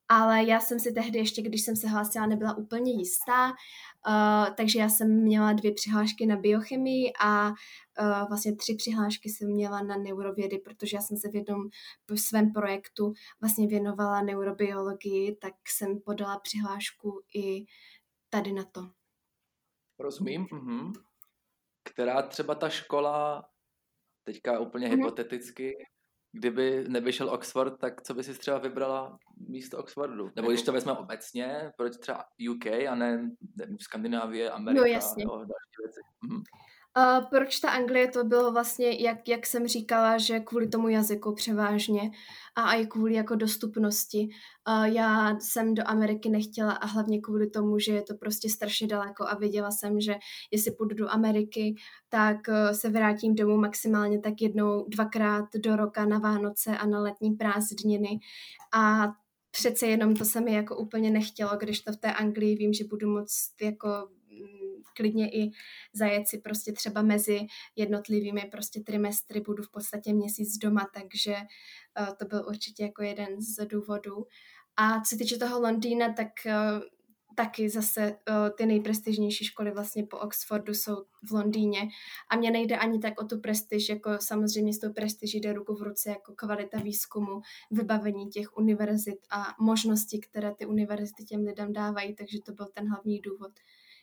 Ale 0.10 0.44
já 0.44 0.60
jsem 0.60 0.80
si 0.80 0.92
tehdy 0.92 1.20
ještě, 1.20 1.42
když 1.42 1.62
jsem 1.62 1.76
se 1.76 1.88
hlásila, 1.88 2.26
nebyla 2.26 2.58
úplně 2.58 2.92
jistá, 2.92 3.50
uh, 3.50 4.56
takže 4.56 4.80
já 4.80 4.90
jsem 4.90 5.22
měla 5.22 5.54
dvě 5.54 5.74
přihlášky 5.74 6.26
na 6.26 6.36
biochemii 6.36 7.12
a 7.22 7.50
uh, 7.50 8.28
vlastně 8.28 8.56
tři 8.56 8.76
přihlášky 8.76 9.30
jsem 9.30 9.48
měla 9.48 9.82
na 9.82 9.98
neurovědy, 9.98 10.58
protože 10.58 10.98
já 10.98 11.02
jsem 11.02 11.18
se 11.18 11.30
v 11.30 11.36
jednom 11.36 11.70
v 12.10 12.18
svém 12.18 12.54
projektu 12.54 13.14
vlastně 13.42 13.68
věnovala 13.68 14.22
neurobiologii, 14.22 15.36
tak 15.36 15.54
jsem 15.68 16.00
podala 16.00 16.40
přihlášku 16.40 17.22
i 17.36 17.66
tady 18.30 18.54
na 18.54 18.64
to. 18.64 18.82
Rozumím. 20.00 20.48
Mhm. 20.52 20.94
Která 21.84 22.22
třeba 22.22 22.56
ta 22.56 22.70
škola, 22.70 23.50
teďka 24.24 24.60
úplně 24.60 24.88
mhm. 24.88 24.98
hypoteticky, 24.98 25.78
kdyby 26.32 26.86
nevyšel 26.88 27.30
Oxford, 27.30 27.78
tak 27.80 28.02
co 28.02 28.14
by 28.14 28.24
si 28.24 28.34
třeba 28.34 28.58
vybrala 28.58 29.18
místo 29.48 29.78
Oxfordu? 29.78 30.32
Nebo 30.36 30.48
když 30.50 30.62
to 30.62 30.72
vezmeme 30.72 31.00
obecně, 31.00 31.72
proč 31.78 31.98
třeba 31.98 32.26
UK 32.52 32.66
a 32.90 32.96
ne 32.96 33.30
nevím, 33.58 33.80
Skandinávie, 33.80 34.52
Amerika? 34.52 34.88
Jo, 34.88 34.94
jasně. 34.94 35.24
Jo, 35.24 35.30
další 35.38 35.78
věci. 35.84 36.00
Mhm. 36.22 36.44
Proč 37.30 37.60
ta 37.60 37.70
Anglie 37.70 38.08
to 38.08 38.24
bylo 38.24 38.52
vlastně, 38.52 39.04
jak, 39.04 39.28
jak 39.28 39.46
jsem 39.46 39.68
říkala, 39.68 40.18
že 40.18 40.40
kvůli 40.40 40.68
tomu 40.68 40.88
jazyku 40.88 41.34
převážně 41.34 42.12
a 42.56 42.74
i 42.74 42.86
kvůli 42.86 43.14
jako 43.14 43.36
dostupnosti. 43.36 44.30
Uh, 44.68 44.84
já 44.84 45.40
jsem 45.40 45.74
do 45.74 45.84
Ameriky 45.86 46.30
nechtěla 46.30 46.72
a 46.72 46.86
hlavně 46.86 47.22
kvůli 47.22 47.50
tomu, 47.50 47.80
že 47.80 47.94
je 47.94 48.02
to 48.02 48.16
prostě 48.16 48.50
strašně 48.50 48.88
daleko 48.88 49.28
a 49.28 49.36
věděla 49.36 49.72
jsem, 49.72 50.02
že 50.02 50.16
jestli 50.52 50.72
půjdu 50.72 50.96
do 50.96 51.10
Ameriky, 51.10 51.76
tak 52.10 52.38
uh, 52.48 52.76
se 52.76 52.90
vrátím 52.90 53.36
domů 53.36 53.58
maximálně 53.58 54.20
tak 54.20 54.42
jednou, 54.42 54.86
dvakrát 54.88 55.46
do 55.64 55.76
roka 55.76 56.06
na 56.06 56.20
Vánoce 56.20 56.78
a 56.78 56.86
na 56.86 57.00
letní 57.00 57.32
prázdniny 57.32 58.20
a 58.74 59.12
přece 59.52 59.88
jenom 59.88 60.16
to 60.16 60.26
se 60.26 60.42
mi 60.42 60.54
jako 60.54 60.78
úplně 60.78 61.12
nechtělo, 61.12 61.58
když 61.60 61.82
to 61.82 61.92
v 61.92 61.98
té 61.98 62.14
Anglii 62.14 62.56
vím, 62.56 62.74
že 62.74 62.84
budu 62.84 63.10
moc 63.10 63.52
jako 63.62 64.08
klidně 64.96 65.30
i 65.30 65.52
zajet 65.94 66.28
si 66.28 66.38
prostě 66.38 66.72
třeba 66.72 67.02
mezi 67.02 67.40
jednotlivými 67.76 68.50
prostě 68.52 68.80
trimestry, 68.80 69.42
budu 69.42 69.64
v 69.64 69.72
podstatě 69.72 70.14
měsíc 70.14 70.58
doma, 70.58 70.90
takže 70.94 71.36
uh, 71.36 72.16
to 72.16 72.26
byl 72.26 72.46
určitě 72.48 72.84
jako 72.84 73.04
jeden 73.04 73.42
z 73.42 73.66
důvodů. 73.66 74.26
A 74.78 75.02
co 75.02 75.10
se 75.10 75.18
týče 75.18 75.38
toho 75.38 75.62
Londýna, 75.62 76.14
tak 76.14 76.28
uh, 76.46 76.52
taky 77.36 77.70
zase 77.70 78.12
uh, 78.12 78.50
ty 78.58 78.66
nejprestižnější 78.66 79.46
školy 79.46 79.72
vlastně 79.72 80.04
po 80.04 80.18
Oxfordu 80.18 80.74
jsou 80.74 80.96
v 81.24 81.32
Londýně 81.32 81.80
a 82.30 82.36
mně 82.36 82.52
nejde 82.52 82.78
ani 82.78 83.00
tak 83.00 83.22
o 83.22 83.26
tu 83.26 83.40
prestiž, 83.40 83.90
jako 83.90 84.18
samozřejmě 84.20 84.74
s 84.74 84.80
tou 84.80 84.94
prestiží 84.94 85.40
jde 85.40 85.54
ruku 85.54 85.76
v 85.76 85.82
ruce 85.82 86.10
jako 86.10 86.34
kvalita 86.36 86.80
výzkumu, 86.80 87.42
vybavení 87.72 88.30
těch 88.30 88.58
univerzit 88.58 89.20
a 89.32 89.56
možnosti, 89.60 90.20
které 90.20 90.56
ty 90.56 90.66
univerzity 90.66 91.24
těm 91.24 91.46
lidem 91.46 91.74
dávají, 91.74 92.16
takže 92.16 92.38
to 92.46 92.52
byl 92.52 92.66
ten 92.74 92.90
hlavní 92.90 93.20
důvod 93.20 93.52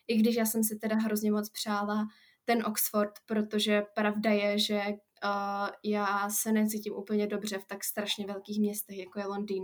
i 0.07 0.17
když 0.17 0.35
já 0.35 0.45
jsem 0.45 0.63
si 0.63 0.75
teda 0.75 0.95
hrozně 0.95 1.31
moc 1.31 1.49
přála 1.49 2.07
ten 2.45 2.65
Oxford, 2.65 3.11
protože 3.25 3.83
pravda 3.95 4.31
je, 4.31 4.59
že 4.59 4.81
uh, 5.23 5.69
já 5.83 6.29
se 6.29 6.51
necítím 6.51 6.93
úplně 6.93 7.27
dobře 7.27 7.57
v 7.57 7.65
tak 7.65 7.83
strašně 7.83 8.25
velkých 8.25 8.59
městech, 8.59 8.97
jako 8.97 9.19
je 9.19 9.25
Londýn. 9.25 9.63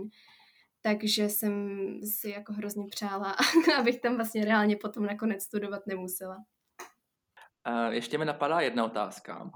Takže 0.82 1.28
jsem 1.28 1.78
si 2.04 2.30
jako 2.30 2.52
hrozně 2.52 2.86
přála, 2.90 3.36
abych 3.78 4.00
tam 4.00 4.16
vlastně 4.16 4.44
reálně 4.44 4.76
potom 4.76 5.06
nakonec 5.06 5.42
studovat 5.42 5.86
nemusela. 5.86 6.36
Uh, 7.68 7.92
ještě 7.94 8.18
mi 8.18 8.24
napadá 8.24 8.60
jedna 8.60 8.84
otázka. 8.84 9.50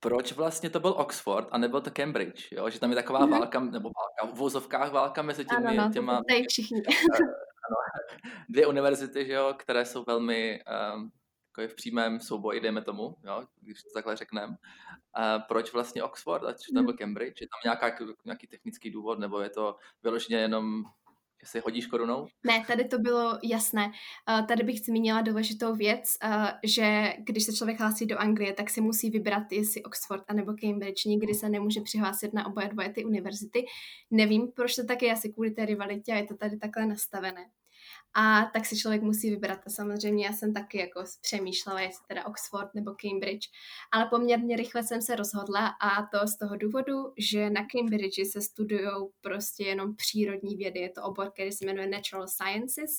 Proč 0.00 0.32
vlastně 0.32 0.70
to 0.70 0.80
byl 0.80 0.90
Oxford 0.90 1.48
a 1.50 1.58
nebyl 1.58 1.80
to 1.80 1.90
Cambridge? 1.90 2.52
Jo? 2.52 2.70
Že 2.70 2.80
tam 2.80 2.90
je 2.90 2.96
taková 2.96 3.20
mm-hmm. 3.20 3.30
válka, 3.30 3.60
nebo 3.60 3.90
válka, 3.90 4.34
v 4.34 4.38
vozovkách 4.38 4.92
válka 4.92 5.22
mezi 5.22 5.44
těmi, 5.44 5.66
ano, 5.66 5.84
no, 5.84 5.92
těma... 5.92 6.22
Tady 6.28 6.44
všichni. 6.48 6.82
ano, 7.68 8.30
dvě 8.48 8.66
univerzity, 8.66 9.26
že 9.26 9.32
jo, 9.32 9.54
které 9.58 9.84
jsou 9.84 10.04
velmi 10.06 10.60
um, 10.94 11.12
jako 11.58 11.72
v 11.72 11.76
přímém 11.76 12.20
souboji, 12.20 12.60
dejme 12.60 12.82
tomu, 12.82 13.16
jo, 13.24 13.42
když 13.60 13.82
to 13.82 13.88
takhle 13.94 14.16
řekneme. 14.16 14.46
Uh, 14.46 15.42
proč 15.48 15.72
vlastně 15.72 16.02
Oxford 16.02 16.44
a 16.44 16.52
to 16.74 16.82
byl 16.82 16.92
Cambridge? 16.92 17.40
Je 17.40 17.46
tam 17.46 17.60
nějaká, 17.64 18.04
nějaký 18.24 18.46
technický 18.46 18.90
důvod, 18.90 19.18
nebo 19.18 19.40
je 19.40 19.50
to 19.50 19.76
vyloženě 20.02 20.36
jenom 20.36 20.84
že 21.40 21.46
si 21.46 21.60
hodíš 21.60 21.86
korunou? 21.86 22.26
Ne, 22.46 22.64
tady 22.66 22.84
to 22.84 22.98
bylo 22.98 23.38
jasné. 23.42 23.92
Tady 24.48 24.62
bych 24.62 24.80
zmínila 24.80 25.22
důležitou 25.22 25.74
věc, 25.74 26.04
že 26.64 27.14
když 27.18 27.44
se 27.44 27.52
člověk 27.52 27.78
hlásí 27.78 28.06
do 28.06 28.18
Anglie, 28.18 28.52
tak 28.52 28.70
si 28.70 28.80
musí 28.80 29.10
vybrat, 29.10 29.52
jestli 29.52 29.82
Oxford 29.82 30.24
anebo 30.28 30.52
Cambridge. 30.60 31.04
Nikdy 31.04 31.34
se 31.34 31.48
nemůže 31.48 31.80
přihlásit 31.80 32.34
na 32.34 32.46
oboje 32.46 32.68
dvoje 32.68 32.92
ty 32.92 33.04
univerzity. 33.04 33.64
Nevím, 34.10 34.52
proč 34.56 34.74
to 34.74 34.84
tak 34.84 35.02
je, 35.02 35.12
asi 35.12 35.32
kvůli 35.32 35.50
té 35.50 35.66
rivalitě 35.66 36.12
a 36.12 36.16
je 36.16 36.26
to 36.26 36.36
tady 36.36 36.56
takhle 36.56 36.86
nastavené 36.86 37.50
a 38.14 38.50
tak 38.52 38.66
si 38.66 38.76
člověk 38.76 39.02
musí 39.02 39.30
vybrat. 39.30 39.60
A 39.66 39.70
samozřejmě 39.70 40.26
já 40.26 40.32
jsem 40.32 40.54
taky 40.54 40.78
jako 40.78 41.04
přemýšlela, 41.20 41.80
jestli 41.80 42.04
teda 42.08 42.26
Oxford 42.26 42.74
nebo 42.74 42.94
Cambridge, 43.02 43.48
ale 43.92 44.06
poměrně 44.06 44.56
rychle 44.56 44.82
jsem 44.82 45.02
se 45.02 45.16
rozhodla 45.16 45.66
a 45.66 46.02
to 46.02 46.26
z 46.26 46.38
toho 46.38 46.56
důvodu, 46.56 47.12
že 47.18 47.50
na 47.50 47.66
Cambridge 47.72 48.30
se 48.32 48.40
studují 48.40 48.88
prostě 49.20 49.64
jenom 49.64 49.96
přírodní 49.96 50.56
vědy. 50.56 50.80
Je 50.80 50.90
to 50.90 51.02
obor, 51.02 51.30
který 51.30 51.52
se 51.52 51.66
jmenuje 51.66 51.86
Natural 51.86 52.28
Sciences 52.28 52.90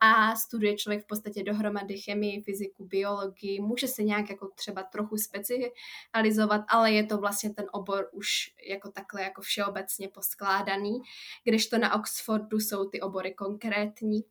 a 0.00 0.36
studuje 0.36 0.76
člověk 0.76 1.04
v 1.04 1.06
podstatě 1.06 1.42
dohromady 1.42 1.98
chemii, 1.98 2.42
fyziku, 2.42 2.84
biologii. 2.84 3.60
Může 3.60 3.88
se 3.88 4.02
nějak 4.02 4.30
jako 4.30 4.48
třeba 4.54 4.82
trochu 4.82 5.16
specializovat, 5.16 6.60
ale 6.68 6.92
je 6.92 7.06
to 7.06 7.18
vlastně 7.18 7.54
ten 7.54 7.66
obor 7.72 8.08
už 8.12 8.54
jako 8.68 8.90
takhle 8.90 9.22
jako 9.22 9.42
všeobecně 9.42 10.08
poskládaný, 10.08 11.00
když 11.44 11.66
to 11.66 11.78
na 11.78 11.94
Oxfordu 11.94 12.60
jsou 12.60 12.84
ty 12.84 13.00
obory 13.00 13.34
konkrétní, 13.34 14.24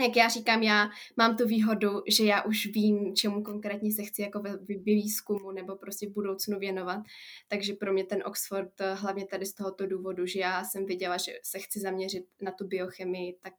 jak 0.00 0.16
já 0.16 0.28
říkám, 0.28 0.62
já 0.62 0.88
mám 1.16 1.36
tu 1.36 1.46
výhodu, 1.46 2.02
že 2.08 2.24
já 2.24 2.42
už 2.42 2.66
vím, 2.66 3.16
čemu 3.16 3.42
konkrétně 3.42 3.92
se 3.92 4.02
chci 4.02 4.22
jako 4.22 4.42
ve 4.42 4.56
výzkumu 4.66 5.50
nebo 5.52 5.76
prostě 5.76 6.08
v 6.08 6.12
budoucnu 6.12 6.58
věnovat. 6.58 7.02
Takže 7.48 7.72
pro 7.72 7.92
mě 7.92 8.04
ten 8.04 8.22
Oxford, 8.26 8.80
hlavně 8.94 9.26
tady 9.26 9.46
z 9.46 9.54
tohoto 9.54 9.86
důvodu, 9.86 10.26
že 10.26 10.40
já 10.40 10.64
jsem 10.64 10.86
viděla, 10.86 11.16
že 11.16 11.32
se 11.42 11.58
chci 11.58 11.80
zaměřit 11.80 12.24
na 12.40 12.52
tu 12.52 12.66
biochemii, 12.66 13.38
tak 13.42 13.54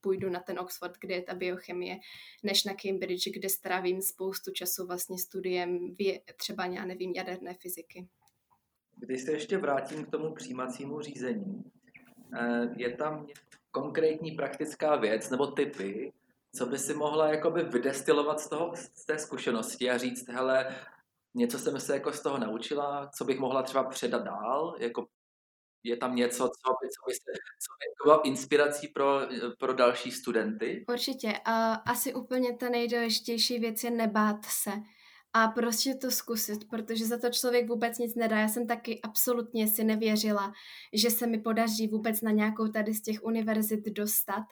půjdu 0.00 0.30
na 0.30 0.40
ten 0.40 0.58
Oxford, 0.58 0.94
kde 1.00 1.14
je 1.14 1.22
ta 1.22 1.34
biochemie, 1.34 1.96
než 2.42 2.64
na 2.64 2.74
Cambridge, 2.74 3.28
kde 3.34 3.48
strávím 3.48 4.02
spoustu 4.02 4.50
času 4.50 4.86
vlastně 4.86 5.18
studiem 5.18 5.96
třeba, 6.36 6.66
já 6.66 6.84
nevím, 6.84 7.12
jaderné 7.16 7.54
fyziky. 7.54 8.08
Když 8.96 9.22
se 9.22 9.32
ještě 9.32 9.58
vrátím 9.58 10.04
k 10.04 10.10
tomu 10.10 10.34
přijímacímu 10.34 11.00
řízení, 11.00 11.64
eh, 12.38 12.68
je 12.76 12.96
tam 12.96 13.26
konkrétní 13.72 14.30
praktická 14.30 14.96
věc 14.96 15.30
nebo 15.30 15.46
typy, 15.46 16.12
co 16.56 16.66
by 16.66 16.78
si 16.78 16.94
mohla 16.94 17.28
jakoby 17.28 17.62
vydestilovat 17.62 18.40
z, 18.40 18.48
toho, 18.48 18.72
z 18.76 19.06
té 19.06 19.18
zkušenosti 19.18 19.90
a 19.90 19.98
říct, 19.98 20.28
hele, 20.28 20.76
něco 21.34 21.58
jsem 21.58 21.80
se 21.80 21.94
jako 21.94 22.12
z 22.12 22.22
toho 22.22 22.38
naučila, 22.38 23.10
co 23.16 23.24
bych 23.24 23.38
mohla 23.38 23.62
třeba 23.62 23.84
předat 23.84 24.24
dál, 24.24 24.76
jako 24.78 25.06
je 25.84 25.96
tam 25.96 26.16
něco, 26.16 26.38
co 26.38 26.72
by, 26.82 26.88
co 26.88 27.06
by, 27.06 27.14
se, 27.14 27.32
co 27.34 27.72
by 27.78 28.04
bylo 28.04 28.26
inspirací 28.26 28.88
pro, 28.88 29.20
pro 29.58 29.72
další 29.72 30.10
studenty? 30.10 30.84
Určitě. 30.88 31.32
A 31.44 31.72
asi 31.72 32.14
úplně 32.14 32.56
ta 32.56 32.68
nejdůležitější 32.68 33.58
věc 33.58 33.84
je 33.84 33.90
nebát 33.90 34.44
se. 34.44 34.70
A 35.34 35.48
prostě 35.48 35.94
to 35.94 36.10
zkusit, 36.10 36.68
protože 36.70 37.06
za 37.06 37.18
to 37.18 37.30
člověk 37.30 37.68
vůbec 37.68 37.98
nic 37.98 38.14
nedá. 38.14 38.38
Já 38.38 38.48
jsem 38.48 38.66
taky 38.66 39.00
absolutně 39.02 39.68
si 39.68 39.84
nevěřila, 39.84 40.52
že 40.92 41.10
se 41.10 41.26
mi 41.26 41.38
podaří 41.38 41.88
vůbec 41.88 42.20
na 42.20 42.30
nějakou 42.30 42.68
tady 42.68 42.94
z 42.94 43.02
těch 43.02 43.24
univerzit 43.24 43.88
dostat, 43.88 44.44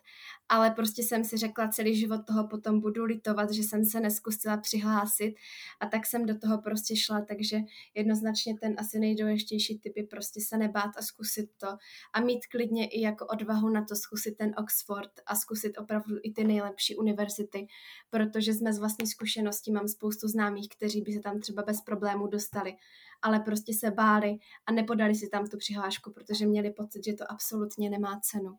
ale 0.50 0.70
prostě 0.70 1.02
jsem 1.02 1.24
si 1.24 1.36
řekla, 1.36 1.68
celý 1.68 1.96
život 1.96 2.20
toho 2.26 2.48
potom 2.48 2.80
budu 2.80 3.04
litovat, 3.04 3.50
že 3.52 3.62
jsem 3.62 3.84
se 3.84 4.00
neskusila 4.00 4.56
přihlásit 4.56 5.34
a 5.80 5.86
tak 5.86 6.06
jsem 6.06 6.26
do 6.26 6.38
toho 6.38 6.62
prostě 6.62 6.96
šla, 6.96 7.20
takže 7.20 7.58
jednoznačně 7.94 8.58
ten 8.58 8.74
asi 8.78 8.98
nejdůležitější 8.98 9.78
typ 9.78 9.96
je 9.96 10.04
prostě 10.04 10.40
se 10.40 10.56
nebát 10.56 10.90
a 10.98 11.02
zkusit 11.02 11.50
to 11.56 11.66
a 12.12 12.20
mít 12.20 12.46
klidně 12.46 12.86
i 12.86 13.00
jako 13.00 13.26
odvahu 13.26 13.68
na 13.68 13.84
to 13.84 13.96
zkusit 13.96 14.36
ten 14.36 14.54
Oxford 14.58 15.10
a 15.26 15.36
zkusit 15.36 15.78
opravdu 15.78 16.16
i 16.22 16.32
ty 16.32 16.44
nejlepší 16.44 16.96
univerzity, 16.96 17.66
protože 18.10 18.54
jsme 18.54 18.72
z 18.72 18.78
vlastní 18.78 19.06
zkušenosti, 19.06 19.72
mám 19.72 19.88
spoustu 19.88 20.28
známých, 20.28 20.68
kteří 20.68 21.02
by 21.02 21.12
se 21.12 21.20
tam 21.20 21.40
třeba 21.40 21.62
bez 21.62 21.80
problémů 21.80 22.26
dostali, 22.26 22.76
ale 23.22 23.40
prostě 23.40 23.74
se 23.74 23.90
báli 23.90 24.38
a 24.66 24.72
nepodali 24.72 25.14
si 25.14 25.28
tam 25.28 25.46
tu 25.46 25.56
přihlášku, 25.56 26.12
protože 26.12 26.46
měli 26.46 26.70
pocit, 26.70 27.04
že 27.04 27.12
to 27.12 27.32
absolutně 27.32 27.90
nemá 27.90 28.20
cenu. 28.20 28.58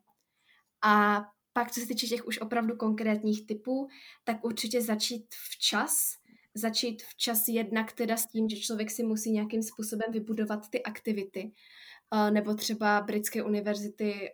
A 0.84 1.24
pak, 1.52 1.70
co 1.70 1.80
se 1.80 1.86
týče 1.86 2.06
těch 2.06 2.26
už 2.26 2.38
opravdu 2.38 2.76
konkrétních 2.76 3.46
typů, 3.46 3.88
tak 4.24 4.44
určitě 4.44 4.82
začít 4.82 5.26
včas, 5.50 6.16
začít 6.54 7.02
včas 7.02 7.48
jednak 7.48 7.92
teda 7.92 8.16
s 8.16 8.26
tím, 8.26 8.48
že 8.48 8.56
člověk 8.56 8.90
si 8.90 9.02
musí 9.02 9.30
nějakým 9.30 9.62
způsobem 9.62 10.12
vybudovat 10.12 10.70
ty 10.70 10.82
aktivity, 10.82 11.52
nebo 12.30 12.54
třeba 12.54 13.00
britské 13.00 13.42
univerzity 13.42 14.30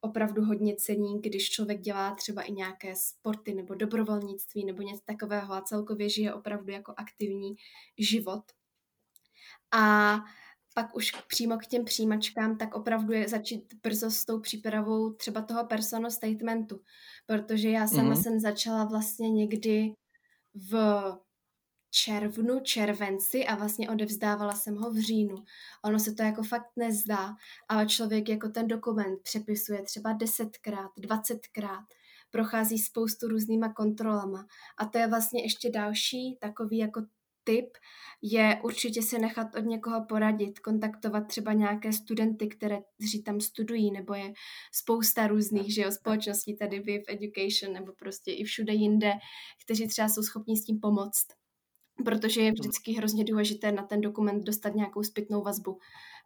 opravdu 0.00 0.44
hodně 0.44 0.76
cení, 0.76 1.20
když 1.20 1.50
člověk 1.50 1.80
dělá 1.80 2.14
třeba 2.14 2.42
i 2.42 2.52
nějaké 2.52 2.96
sporty 2.96 3.54
nebo 3.54 3.74
dobrovolnictví 3.74 4.64
nebo 4.64 4.82
něco 4.82 5.02
takového 5.04 5.54
a 5.54 5.62
celkově 5.62 6.08
žije 6.08 6.34
opravdu 6.34 6.72
jako 6.72 6.94
aktivní 6.96 7.54
život. 7.98 8.42
A 9.74 10.14
pak 10.74 10.96
už 10.96 11.12
přímo 11.28 11.58
k 11.58 11.66
těm 11.66 11.84
přijímačkám, 11.84 12.58
tak 12.58 12.74
opravdu 12.74 13.12
je 13.12 13.28
začít 13.28 13.74
brzo 13.82 14.10
s 14.10 14.24
tou 14.24 14.40
přípravou 14.40 15.12
třeba 15.12 15.42
toho 15.42 15.66
personal 15.66 16.10
statementu, 16.10 16.80
protože 17.26 17.70
já 17.70 17.86
sama 17.86 18.14
mm-hmm. 18.14 18.22
jsem 18.22 18.40
začala 18.40 18.84
vlastně 18.84 19.30
někdy 19.30 19.94
v 20.54 20.74
červnu, 21.90 22.60
červenci 22.60 23.46
a 23.46 23.54
vlastně 23.54 23.90
odevzdávala 23.90 24.52
jsem 24.52 24.76
ho 24.76 24.90
v 24.90 24.98
říjnu. 24.98 25.34
Ono 25.84 25.98
se 25.98 26.12
to 26.12 26.22
jako 26.22 26.42
fakt 26.42 26.70
nezdá, 26.76 27.34
ale 27.68 27.86
člověk 27.86 28.28
jako 28.28 28.48
ten 28.48 28.68
dokument 28.68 29.20
přepisuje 29.22 29.82
třeba 29.82 30.12
desetkrát, 30.12 30.90
dvacetkrát, 30.98 31.84
prochází 32.30 32.78
spoustu 32.78 33.28
různýma 33.28 33.72
kontrolama 33.72 34.46
a 34.78 34.86
to 34.86 34.98
je 34.98 35.06
vlastně 35.06 35.42
ještě 35.42 35.70
další 35.70 36.36
takový 36.40 36.78
jako 36.78 37.02
tip 37.44 37.66
je 38.22 38.60
určitě 38.62 39.02
si 39.02 39.18
nechat 39.18 39.54
od 39.54 39.64
někoho 39.64 40.04
poradit, 40.08 40.58
kontaktovat 40.58 41.28
třeba 41.28 41.52
nějaké 41.52 41.92
studenty, 41.92 42.48
které 42.48 42.78
kteří 42.96 43.22
tam 43.22 43.40
studují, 43.40 43.90
nebo 43.90 44.14
je 44.14 44.32
spousta 44.72 45.26
různých 45.26 45.74
že 45.74 45.82
jo, 45.82 45.92
společností 45.92 46.56
tady 46.56 46.80
v 46.80 46.88
Education, 47.08 47.72
nebo 47.72 47.92
prostě 47.92 48.32
i 48.32 48.44
všude 48.44 48.72
jinde, 48.72 49.12
kteří 49.64 49.88
třeba 49.88 50.08
jsou 50.08 50.22
schopni 50.22 50.56
s 50.56 50.64
tím 50.64 50.80
pomoct. 50.80 51.26
Protože 52.04 52.40
je 52.40 52.52
vždycky 52.52 52.92
hrozně 52.92 53.24
důležité 53.24 53.72
na 53.72 53.82
ten 53.82 54.00
dokument 54.00 54.44
dostat 54.44 54.74
nějakou 54.74 55.02
zpětnou 55.02 55.42
vazbu, 55.42 55.78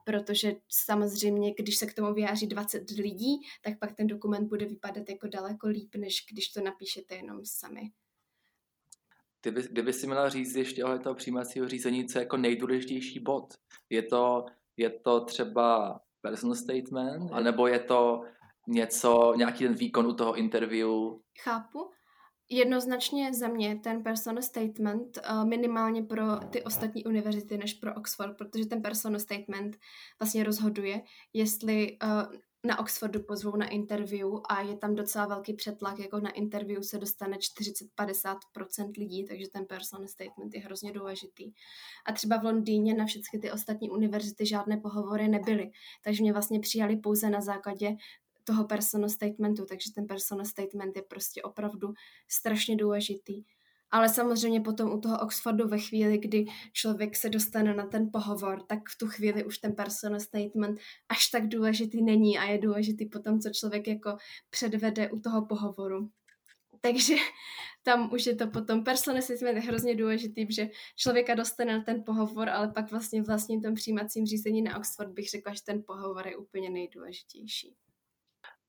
protože 0.05 0.53
samozřejmě, 0.69 1.55
když 1.59 1.77
se 1.77 1.87
k 1.87 1.95
tomu 1.95 2.15
vyjáří 2.15 2.47
20 2.47 2.91
lidí, 2.91 3.37
tak 3.63 3.79
pak 3.79 3.97
ten 3.97 4.07
dokument 4.07 4.49
bude 4.49 4.67
vypadat 4.67 5.09
jako 5.09 5.27
daleko 5.27 5.69
líp, 5.69 5.95
než 5.97 6.25
když 6.33 6.49
to 6.49 6.61
napíšete 6.61 7.15
jenom 7.15 7.41
sami. 7.45 7.91
Kdyby, 9.47 9.63
kdyby 9.71 9.93
si 9.93 10.07
měla 10.07 10.29
říct 10.29 10.57
ještě 10.57 10.85
o 10.85 10.99
toho 10.99 11.15
přijímacího 11.15 11.69
řízení, 11.69 12.07
co 12.07 12.19
je 12.19 12.23
jako 12.23 12.37
nejdůležitější 12.37 13.21
bod? 13.21 13.55
Je 13.91 14.03
to, 14.03 14.45
je 14.77 14.91
to 14.91 15.25
třeba 15.25 16.01
personal 16.23 16.55
statement, 16.55 17.33
anebo 17.33 17.67
je 17.67 17.79
to 17.79 18.23
něco, 18.69 19.35
nějaký 19.37 19.65
ten 19.65 19.75
výkon 19.75 20.07
u 20.07 20.13
toho 20.13 20.35
interview? 20.35 20.89
Chápu. 21.43 21.91
Jednoznačně 22.51 23.35
za 23.35 23.49
mě 23.49 23.77
ten 23.77 24.03
personal 24.03 24.43
statement 24.43 25.19
uh, 25.31 25.45
minimálně 25.45 26.03
pro 26.03 26.37
ty 26.51 26.63
ostatní 26.63 27.05
univerzity 27.05 27.59
než 27.59 27.75
pro 27.75 27.95
Oxford, 27.95 28.37
protože 28.37 28.67
ten 28.67 28.83
personal 28.83 29.21
statement 29.21 29.77
vlastně 30.21 30.45
rozhoduje, 30.45 31.03
jestli 31.33 31.99
uh, 32.05 32.39
na 32.67 32.79
Oxfordu 32.79 33.23
pozvou 33.23 33.57
na 33.57 33.69
interview 33.69 34.29
a 34.49 34.61
je 34.61 34.77
tam 34.77 34.95
docela 34.95 35.27
velký 35.27 35.55
přetlak, 35.55 35.99
jako 35.99 36.21
na 36.21 36.31
interview 36.31 36.83
se 36.83 36.99
dostane 36.99 37.37
40-50% 37.37 38.91
lidí, 38.99 39.25
takže 39.25 39.49
ten 39.53 39.67
personal 39.67 40.09
statement 40.09 40.55
je 40.55 40.61
hrozně 40.61 40.93
důležitý. 40.93 41.53
A 42.07 42.13
třeba 42.13 42.37
v 42.37 42.45
Londýně 42.45 42.95
na 42.95 43.07
všechny 43.07 43.39
ty 43.39 43.53
ostatní 43.53 43.91
univerzity 43.91 44.47
žádné 44.47 44.77
pohovory 44.77 45.29
nebyly, 45.29 45.71
takže 46.05 46.23
mě 46.23 46.33
vlastně 46.33 46.61
přijali 46.61 46.97
pouze 46.97 47.31
na 47.31 47.41
základě 47.41 47.97
toho 48.45 48.65
personal 48.65 49.09
statementu, 49.09 49.65
takže 49.65 49.93
ten 49.93 50.07
personal 50.07 50.45
statement 50.45 50.97
je 50.97 51.03
prostě 51.03 51.43
opravdu 51.43 51.95
strašně 52.29 52.77
důležitý. 52.77 53.45
Ale 53.91 54.09
samozřejmě 54.09 54.61
potom 54.61 54.93
u 54.93 55.01
toho 55.01 55.21
Oxfordu 55.21 55.69
ve 55.69 55.79
chvíli, 55.79 56.19
kdy 56.19 56.47
člověk 56.73 57.17
se 57.17 57.29
dostane 57.29 57.75
na 57.75 57.87
ten 57.87 58.11
pohovor, 58.13 58.63
tak 58.63 58.79
v 58.89 58.99
tu 58.99 59.07
chvíli 59.07 59.45
už 59.45 59.59
ten 59.59 59.75
personal 59.75 60.21
statement 60.21 60.79
až 61.09 61.29
tak 61.29 61.49
důležitý 61.49 62.03
není 62.03 62.39
a 62.39 62.45
je 62.45 62.59
důležitý 62.59 63.07
potom, 63.07 63.41
co 63.41 63.51
člověk 63.51 63.89
jako 63.89 64.17
předvede 64.51 65.11
u 65.11 65.21
toho 65.21 65.47
pohovoru. 65.47 66.11
Takže 66.81 67.15
tam 67.83 68.13
už 68.13 68.27
je 68.27 68.37
to 68.37 68.47
potom 68.47 68.85
personal 68.85 69.23
statement 69.23 69.57
je 69.57 69.63
hrozně 69.63 69.95
důležitý, 69.95 70.47
že 70.51 70.69
člověka 70.97 71.35
dostane 71.35 71.79
na 71.79 71.85
ten 71.85 72.03
pohovor, 72.05 72.49
ale 72.49 72.69
pak 72.69 72.91
vlastně 72.91 73.23
vlastně 73.23 73.61
tom 73.61 73.75
přijímacím 73.75 74.27
řízení 74.27 74.63
na 74.63 74.79
Oxford 74.79 75.11
bych 75.13 75.31
řekla, 75.31 75.55
že 75.55 75.63
ten 75.63 75.83
pohovor 75.87 76.29
je 76.29 76.37
úplně 76.37 76.71
nejdůležitější. 76.71 77.75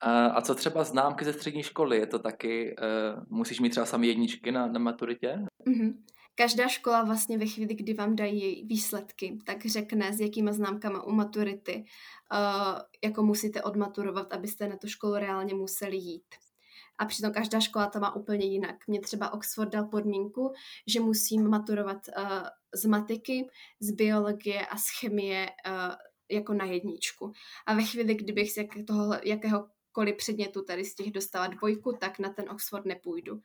A 0.01 0.41
co 0.41 0.55
třeba 0.55 0.83
známky 0.83 1.25
ze 1.25 1.33
střední 1.33 1.63
školy? 1.63 1.97
Je 1.97 2.07
to 2.07 2.19
taky, 2.19 2.75
uh, 2.75 3.23
musíš 3.29 3.59
mít 3.59 3.69
třeba 3.69 3.85
sami 3.85 4.07
jedničky 4.07 4.51
na, 4.51 4.67
na 4.67 4.79
maturitě? 4.79 5.39
Mm-hmm. 5.67 5.93
Každá 6.35 6.67
škola 6.67 7.03
vlastně 7.03 7.37
ve 7.37 7.45
chvíli, 7.45 7.75
kdy 7.75 7.93
vám 7.93 8.15
dají 8.15 8.65
výsledky, 8.65 9.37
tak 9.45 9.65
řekne, 9.65 10.13
s 10.13 10.19
jakýma 10.19 10.51
známkama 10.53 11.03
u 11.03 11.11
maturity 11.11 11.85
uh, 12.33 12.79
jako 13.03 13.23
musíte 13.23 13.61
odmaturovat, 13.61 14.33
abyste 14.33 14.67
na 14.67 14.77
tu 14.77 14.87
školu 14.87 15.13
reálně 15.13 15.53
museli 15.53 15.97
jít. 15.97 16.35
A 16.97 17.05
přitom 17.05 17.31
každá 17.31 17.59
škola 17.59 17.87
to 17.87 17.99
má 17.99 18.15
úplně 18.15 18.45
jinak. 18.45 18.75
Mě 18.87 18.99
třeba 18.99 19.33
Oxford 19.33 19.71
dal 19.71 19.85
podmínku, 19.85 20.53
že 20.87 20.99
musím 20.99 21.49
maturovat 21.49 21.97
uh, 22.17 22.23
z 22.75 22.85
matiky, 22.85 23.49
z 23.79 23.91
biologie 23.91 24.65
a 24.65 24.77
z 24.77 24.99
chemie 24.99 25.49
jako 26.31 26.53
na 26.53 26.65
jedničku. 26.65 27.31
A 27.67 27.73
ve 27.73 27.83
chvíli, 27.83 28.15
kdybych 28.15 28.51
z 28.51 28.57
jak 28.57 28.67
toho, 28.87 29.15
jakého 29.23 29.67
jakéhokoliv 29.97 30.17
předmětu 30.17 30.61
tady 30.61 30.85
z 30.85 30.95
těch 30.95 31.11
dostala 31.11 31.47
dvojku, 31.47 31.97
tak 31.99 32.19
na 32.19 32.29
ten 32.29 32.49
Oxford 32.49 32.85
nepůjdu. 32.85 33.41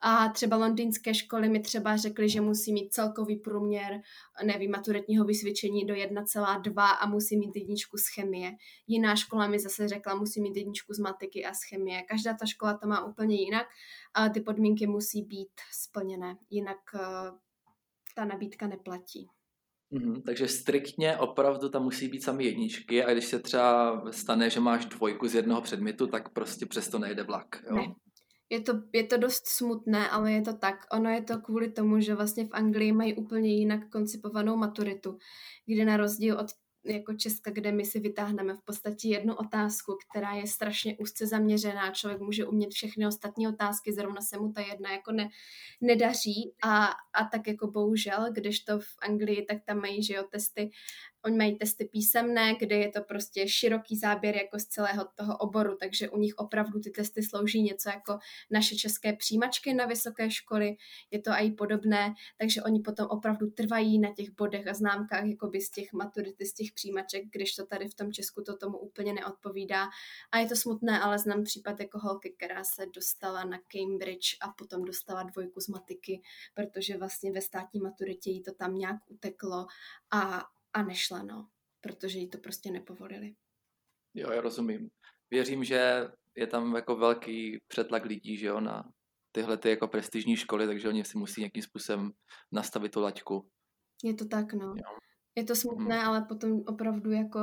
A 0.00 0.28
třeba 0.28 0.56
londýnské 0.56 1.14
školy 1.14 1.48
mi 1.48 1.60
třeba 1.60 1.96
řekly, 1.96 2.28
že 2.28 2.40
musí 2.40 2.72
mít 2.72 2.92
celkový 2.92 3.36
průměr, 3.36 4.00
nevím, 4.44 4.70
maturitního 4.70 5.24
vysvědčení 5.24 5.86
do 5.86 5.94
1,2 5.94 6.96
a 7.00 7.06
musí 7.06 7.36
mít 7.36 7.56
jedničku 7.56 7.96
z 7.96 8.06
chemie. 8.14 8.52
Jiná 8.86 9.16
škola 9.16 9.48
mi 9.48 9.58
zase 9.58 9.88
řekla, 9.88 10.14
musí 10.14 10.40
mít 10.40 10.56
jedničku 10.56 10.94
z 10.94 10.98
matiky 10.98 11.44
a 11.44 11.54
z 11.54 11.64
chemie. 11.68 12.02
Každá 12.02 12.34
ta 12.34 12.46
škola 12.46 12.78
to 12.78 12.86
má 12.88 13.04
úplně 13.04 13.36
jinak, 13.36 13.66
ale 14.14 14.30
ty 14.30 14.40
podmínky 14.40 14.86
musí 14.86 15.22
být 15.22 15.60
splněné, 15.72 16.36
jinak 16.50 16.78
uh, 16.94 17.38
ta 18.14 18.24
nabídka 18.24 18.66
neplatí. 18.66 19.28
Mm, 19.90 20.22
takže 20.22 20.48
striktně 20.48 21.16
opravdu 21.16 21.68
tam 21.68 21.82
musí 21.82 22.08
být 22.08 22.22
sami 22.22 22.44
jedničky 22.44 23.04
a 23.04 23.12
když 23.12 23.24
se 23.24 23.38
třeba 23.38 24.02
stane, 24.10 24.50
že 24.50 24.60
máš 24.60 24.86
dvojku 24.86 25.28
z 25.28 25.34
jednoho 25.34 25.60
předmětu, 25.60 26.06
tak 26.06 26.28
prostě 26.28 26.66
přesto 26.66 26.98
nejde 26.98 27.22
vlak. 27.22 27.62
Jo? 27.70 27.76
Ne. 27.76 27.94
Je 28.50 28.60
to, 28.60 28.72
je 28.92 29.04
to 29.04 29.16
dost 29.16 29.48
smutné, 29.48 30.10
ale 30.10 30.32
je 30.32 30.42
to 30.42 30.56
tak. 30.56 30.74
Ono 30.92 31.10
je 31.10 31.22
to 31.22 31.38
kvůli 31.38 31.72
tomu, 31.72 32.00
že 32.00 32.14
vlastně 32.14 32.44
v 32.44 32.52
Anglii 32.52 32.92
mají 32.92 33.14
úplně 33.14 33.54
jinak 33.54 33.90
koncipovanou 33.90 34.56
maturitu, 34.56 35.18
kde 35.66 35.84
na 35.84 35.96
rozdíl 35.96 36.38
od 36.38 36.46
jako 36.84 37.14
Česka, 37.14 37.50
kde 37.50 37.72
my 37.72 37.84
si 37.84 38.00
vytáhneme 38.00 38.54
v 38.54 38.62
podstatě 38.64 39.08
jednu 39.08 39.34
otázku, 39.34 39.98
která 40.10 40.32
je 40.32 40.46
strašně 40.46 40.96
úzce 40.98 41.26
zaměřená. 41.26 41.90
Člověk 41.90 42.20
může 42.20 42.46
umět 42.46 42.70
všechny 42.70 43.06
ostatní 43.06 43.48
otázky, 43.48 43.92
zrovna 43.92 44.20
se 44.20 44.38
mu 44.38 44.52
ta 44.52 44.60
jedna 44.60 44.92
jako 44.92 45.12
ne, 45.12 45.28
nedaří 45.80 46.52
a, 46.62 46.86
a 47.14 47.24
tak 47.32 47.46
jako 47.46 47.66
bohužel, 47.70 48.32
když 48.32 48.60
to 48.60 48.78
v 48.78 48.96
Anglii, 49.02 49.44
tak 49.44 49.58
tam 49.66 49.80
mají, 49.80 50.02
že 50.02 50.14
jo, 50.14 50.24
testy 50.30 50.70
oni 51.28 51.36
mají 51.36 51.58
testy 51.58 51.84
písemné, 51.84 52.54
kde 52.54 52.76
je 52.76 52.88
to 52.88 53.02
prostě 53.02 53.48
široký 53.48 53.96
záběr 53.96 54.36
jako 54.36 54.58
z 54.58 54.64
celého 54.64 55.06
toho 55.14 55.36
oboru, 55.36 55.76
takže 55.80 56.10
u 56.10 56.18
nich 56.18 56.34
opravdu 56.36 56.80
ty 56.80 56.90
testy 56.90 57.22
slouží 57.22 57.62
něco 57.62 57.88
jako 57.88 58.18
naše 58.50 58.76
české 58.76 59.12
přijímačky 59.12 59.74
na 59.74 59.86
vysoké 59.86 60.30
školy, 60.30 60.76
je 61.10 61.20
to 61.20 61.30
i 61.30 61.50
podobné, 61.50 62.14
takže 62.38 62.62
oni 62.62 62.80
potom 62.80 63.06
opravdu 63.10 63.50
trvají 63.50 63.98
na 63.98 64.14
těch 64.14 64.30
bodech 64.30 64.66
a 64.66 64.74
známkách 64.74 65.24
jakoby 65.24 65.60
z 65.60 65.70
těch 65.70 65.92
maturity, 65.92 66.46
z 66.46 66.54
těch 66.54 66.72
přijímaček, 66.72 67.24
když 67.32 67.54
to 67.54 67.66
tady 67.66 67.88
v 67.88 67.94
tom 67.94 68.12
Česku 68.12 68.42
to 68.42 68.56
tomu 68.56 68.78
úplně 68.78 69.12
neodpovídá. 69.12 69.88
A 70.32 70.38
je 70.38 70.46
to 70.46 70.56
smutné, 70.56 71.00
ale 71.00 71.18
znám 71.18 71.44
případ 71.44 71.80
jako 71.80 71.98
holky, 71.98 72.34
která 72.38 72.64
se 72.64 72.86
dostala 72.94 73.44
na 73.44 73.58
Cambridge 73.58 74.36
a 74.40 74.48
potom 74.48 74.84
dostala 74.84 75.22
dvojku 75.22 75.60
z 75.60 75.68
matiky, 75.68 76.22
protože 76.54 76.96
vlastně 76.96 77.32
ve 77.32 77.40
státní 77.40 77.80
maturitě 77.80 78.30
jí 78.30 78.42
to 78.42 78.54
tam 78.54 78.74
nějak 78.74 78.96
uteklo 79.08 79.66
a, 80.10 80.44
a 80.78 80.82
nešla, 80.82 81.22
no, 81.22 81.48
protože 81.80 82.18
jí 82.18 82.28
to 82.28 82.38
prostě 82.38 82.70
nepovolili. 82.70 83.34
Jo, 84.14 84.30
já 84.30 84.40
rozumím. 84.40 84.90
Věřím, 85.30 85.64
že 85.64 86.08
je 86.36 86.46
tam 86.46 86.74
jako 86.74 86.96
velký 86.96 87.58
přetlak 87.68 88.04
lidí, 88.04 88.36
že 88.36 88.46
jo, 88.46 88.60
na 88.60 88.92
tyhle 89.32 89.56
ty 89.56 89.70
jako 89.70 89.88
prestižní 89.88 90.36
školy, 90.36 90.66
takže 90.66 90.88
oni 90.88 91.04
si 91.04 91.18
musí 91.18 91.40
nějakým 91.40 91.62
způsobem 91.62 92.12
nastavit 92.52 92.92
tu 92.92 93.00
laťku. 93.00 93.48
Je 94.04 94.14
to 94.14 94.24
tak, 94.24 94.52
no. 94.52 94.66
Jo. 94.66 94.98
Je 95.36 95.44
to 95.44 95.54
smutné, 95.56 95.98
hmm. 95.98 96.08
ale 96.08 96.24
potom 96.28 96.62
opravdu 96.66 97.10
jako 97.10 97.40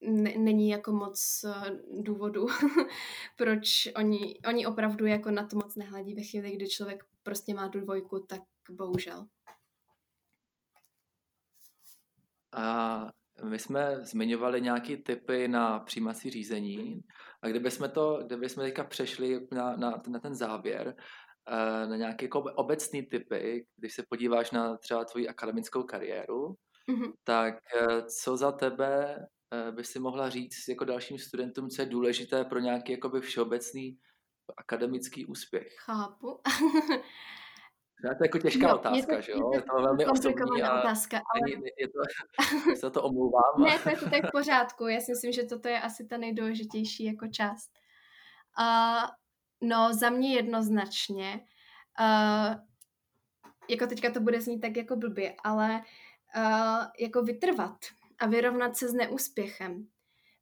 ne, 0.00 0.34
není 0.38 0.68
jako 0.68 0.92
moc 0.92 1.44
uh, 1.44 2.02
důvodu, 2.02 2.46
proč 3.36 3.88
oni, 3.96 4.40
oni 4.48 4.66
opravdu 4.66 5.06
jako 5.06 5.30
na 5.30 5.46
to 5.46 5.56
moc 5.56 5.76
nehledí 5.76 6.14
ve 6.14 6.22
chvíli, 6.22 6.56
kdy 6.56 6.68
člověk 6.68 7.04
prostě 7.22 7.54
má 7.54 7.68
tu 7.68 7.80
dvojku, 7.80 8.20
tak 8.28 8.42
bohužel. 8.70 9.26
A 12.52 13.06
my 13.44 13.58
jsme 13.58 13.96
zmiňovali 14.02 14.60
nějaké 14.60 14.96
typy 14.96 15.48
na 15.48 15.78
přijímací 15.78 16.30
řízení 16.30 17.00
a 17.42 17.48
kdyby 17.48 17.70
jsme 17.70 17.88
to, 17.88 18.22
kdyby 18.26 18.48
jsme 18.48 18.64
teďka 18.64 18.84
přešli 18.84 19.48
na, 19.52 19.76
na, 19.76 20.02
na 20.08 20.20
ten 20.20 20.34
závěr, 20.34 20.94
eh, 21.48 21.86
na 21.86 21.96
nějaké 21.96 22.24
jako 22.24 22.40
obecné 22.40 23.02
typy, 23.10 23.66
když 23.76 23.94
se 23.94 24.02
podíváš 24.08 24.50
na 24.50 24.76
třeba 24.76 25.04
tvoji 25.04 25.28
akademickou 25.28 25.82
kariéru, 25.82 26.54
mm-hmm. 26.90 27.12
tak 27.24 27.54
eh, 27.76 28.02
co 28.02 28.36
za 28.36 28.52
tebe 28.52 29.16
eh, 29.54 29.72
by 29.72 29.84
si 29.84 29.98
mohla 29.98 30.30
říct 30.30 30.68
jako 30.68 30.84
dalším 30.84 31.18
studentům, 31.18 31.68
co 31.68 31.82
je 31.82 31.86
důležité 31.88 32.44
pro 32.44 32.58
nějaký 32.58 32.92
jakoby 32.92 33.20
všeobecný 33.20 33.98
akademický 34.56 35.26
úspěch? 35.26 35.68
Chápu. 35.78 36.40
To 38.00 38.08
je 38.08 38.16
jako 38.20 38.38
těžká 38.38 38.68
no, 38.68 38.74
otázka, 38.74 39.16
je 39.16 39.22
že 39.22 39.32
jo? 39.32 39.50
Je 39.54 39.62
to 39.62 39.82
velmi 39.82 40.06
osobní 40.06 40.62
a 40.62 40.80
otázka, 40.80 41.16
ale... 41.34 41.50
je, 41.50 41.56
je 41.78 41.88
to, 41.88 42.76
se 42.76 42.90
to 42.90 43.02
omlouvám. 43.02 43.52
ne, 43.58 43.78
to 43.78 43.90
je 43.90 43.96
to 43.96 44.10
tak 44.10 44.26
v 44.26 44.30
pořádku. 44.32 44.86
Já 44.86 45.00
si 45.00 45.12
myslím, 45.12 45.32
že 45.32 45.42
toto 45.42 45.68
je 45.68 45.80
asi 45.80 46.06
ta 46.06 46.16
nejdůležitější 46.16 47.04
jako 47.04 47.28
část. 47.28 47.70
Uh, 48.60 49.10
no, 49.68 49.94
za 49.94 50.10
mě 50.10 50.34
jednoznačně. 50.34 51.40
Uh, 52.00 52.54
jako 53.68 53.86
teďka 53.86 54.10
to 54.10 54.20
bude 54.20 54.40
znít 54.40 54.60
tak 54.60 54.76
jako 54.76 54.96
blbě, 54.96 55.34
ale 55.44 55.82
uh, 56.36 56.84
jako 57.00 57.22
vytrvat 57.22 57.76
a 58.18 58.26
vyrovnat 58.26 58.76
se 58.76 58.88
s 58.88 58.92
neúspěchem. 58.92 59.86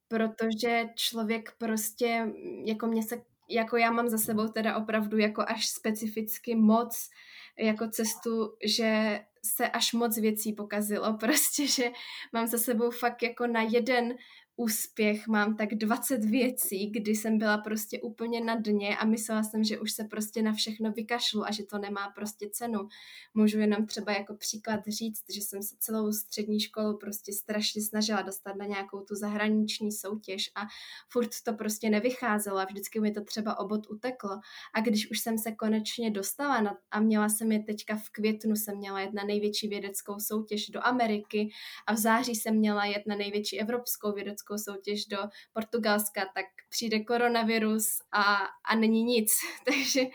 Protože 0.09 0.85
člověk 0.95 1.53
prostě, 1.59 2.33
jako 2.65 2.87
mě 2.87 3.03
se 3.03 3.23
jako 3.49 3.77
já 3.77 3.91
mám 3.91 4.09
za 4.09 4.19
sebou 4.19 4.49
teda 4.49 4.77
opravdu 4.77 5.19
jako 5.19 5.45
až 5.47 5.69
specificky 5.69 6.55
moc 6.55 7.11
jako 7.59 7.89
cestu, 7.89 8.57
že 8.65 9.21
se 9.43 9.69
až 9.69 9.93
moc 9.93 10.19
věcí 10.19 10.53
pokazilo, 10.53 11.17
prostě, 11.21 11.67
že 11.67 11.91
mám 12.33 12.47
za 12.47 12.59
sebou 12.59 12.91
fakt 12.91 13.23
jako 13.23 13.47
na 13.47 13.63
jeden 13.63 14.15
úspěch 14.59 15.29
mám 15.29 15.57
tak 15.57 15.75
20 15.75 16.25
věcí, 16.25 16.91
kdy 16.91 17.11
jsem 17.11 17.39
byla 17.39 17.59
prostě 17.59 18.01
úplně 18.01 18.45
na 18.45 18.55
dně 18.55 18.97
a 18.97 19.05
myslela 19.05 19.43
jsem, 19.43 19.65
že 19.65 19.79
už 19.79 19.93
se 19.93 20.05
prostě 20.05 20.43
na 20.43 20.53
všechno 20.53 20.93
vykašlu 20.93 21.45
a 21.45 21.53
že 21.53 21.65
to 21.65 21.79
nemá 21.79 22.11
prostě 22.15 22.51
cenu. 22.53 22.89
Můžu 23.35 23.59
jenom 23.59 23.87
třeba 23.87 24.13
jako 24.13 24.35
příklad 24.35 24.81
říct, 24.89 25.25
že 25.35 25.41
jsem 25.41 25.63
se 25.63 25.77
celou 25.79 26.13
střední 26.13 26.61
školu 26.61 26.99
prostě 26.99 27.33
strašně 27.33 27.83
snažila 27.83 28.23
dostat 28.23 28.57
na 28.57 28.65
nějakou 28.65 29.01
tu 29.01 29.15
zahraniční 29.15 29.93
soutěž 29.93 30.51
a 30.55 30.61
furt 31.09 31.31
to 31.45 31.53
prostě 31.53 31.91
nevycházelo 31.91 32.59
a 32.59 32.65
vždycky 32.65 33.01
mi 33.01 33.11
to 33.11 33.25
třeba 33.25 33.59
obod 33.59 33.91
uteklo. 33.91 34.41
A 34.75 34.81
když 34.81 35.11
už 35.11 35.21
jsem 35.21 35.39
se 35.39 35.53
konečně 35.53 36.11
dostala 36.11 36.61
na, 36.61 36.79
a 36.91 37.01
měla 37.01 37.29
jsem 37.29 37.53
je 37.53 37.63
teďka 37.63 37.97
v 37.97 38.11
květnu, 38.11 38.57
jsem 38.57 38.77
měla 38.77 39.01
jet 39.01 39.13
na 39.13 39.25
největší 39.25 39.69
vědeckou 39.69 40.19
soutěž 40.19 40.71
do 40.71 40.87
Ameriky 40.87 41.49
a 41.87 41.93
v 41.93 41.99
září 41.99 42.35
jsem 42.35 42.57
měla 42.57 42.85
jet 42.85 43.03
na 43.07 43.17
největší 43.17 43.61
evropskou 43.61 44.13
vědeckou 44.13 44.48
lyžařskou 44.51 44.73
soutěž 44.73 45.07
do 45.07 45.19
Portugalska, 45.53 46.21
tak 46.35 46.47
přijde 46.69 47.01
koronavirus 47.05 48.01
a, 48.13 48.23
a 48.71 48.77
není 48.77 49.03
nic. 49.03 49.33
Takže 49.65 50.11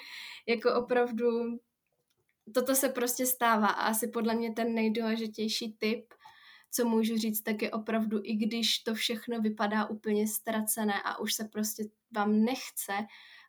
jako 0.48 0.74
opravdu 0.74 1.60
toto 2.54 2.76
se 2.76 2.90
prostě 2.90 3.26
stává 3.26 3.68
a 3.68 3.88
asi 3.88 4.08
podle 4.08 4.36
mě 4.36 4.54
ten 4.54 4.74
nejdůležitější 4.74 5.76
tip, 5.80 6.14
co 6.72 6.86
můžu 6.86 7.18
říct, 7.18 7.42
tak 7.42 7.62
je 7.62 7.72
opravdu, 7.72 8.20
i 8.24 8.36
když 8.36 8.80
to 8.80 8.94
všechno 8.94 9.42
vypadá 9.42 9.86
úplně 9.86 10.28
ztracené 10.28 10.94
a 11.06 11.20
už 11.20 11.34
se 11.34 11.44
prostě 11.44 11.84
vám 12.16 12.44
nechce 12.44 12.94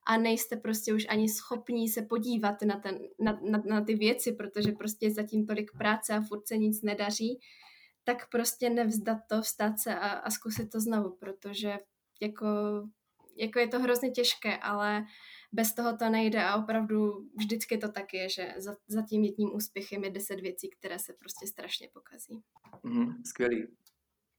a 0.07 0.17
nejste 0.17 0.57
prostě 0.57 0.95
už 0.95 1.07
ani 1.09 1.29
schopní 1.29 1.89
se 1.89 2.03
podívat 2.03 2.63
na, 2.63 2.77
ten, 2.81 2.99
na, 3.21 3.41
na, 3.51 3.63
na 3.67 3.85
ty 3.85 3.95
věci, 3.95 4.33
protože 4.33 4.73
prostě 4.73 5.07
je 5.07 5.15
zatím 5.15 5.47
tolik 5.47 5.71
práce 5.79 6.15
a 6.15 6.21
furt 6.21 6.47
se 6.47 6.57
nic 6.57 6.83
nedaří, 6.83 7.41
tak 8.05 8.31
prostě 8.31 8.71
nevzdat 8.71 9.19
to, 9.29 9.43
vstát 9.43 9.79
se 9.79 9.95
a, 9.95 10.09
a 10.09 10.31
zkusit 10.31 10.71
to 10.71 10.81
znovu, 10.81 11.17
protože 11.17 11.79
jako, 12.21 12.47
jako 13.37 13.59
je 13.59 13.69
to 13.69 13.81
hrozně 13.81 14.11
těžké, 14.11 14.57
ale 14.57 15.05
bez 15.53 15.75
toho 15.75 15.97
to 15.97 16.09
nejde 16.09 16.45
a 16.45 16.57
opravdu 16.57 17.29
vždycky 17.37 17.79
to 17.79 17.93
tak 17.93 18.15
je, 18.15 18.29
že 18.29 18.55
za, 18.57 18.77
za 18.89 19.03
tím 19.03 19.25
jedním 19.25 19.55
úspěchem 19.55 20.05
je 20.05 20.11
deset 20.11 20.41
věcí, 20.41 20.71
které 20.71 20.99
se 20.99 21.13
prostě 21.13 21.47
strašně 21.47 21.89
pokazí. 21.93 22.43
Mm, 22.83 23.25
skvělý. 23.25 23.67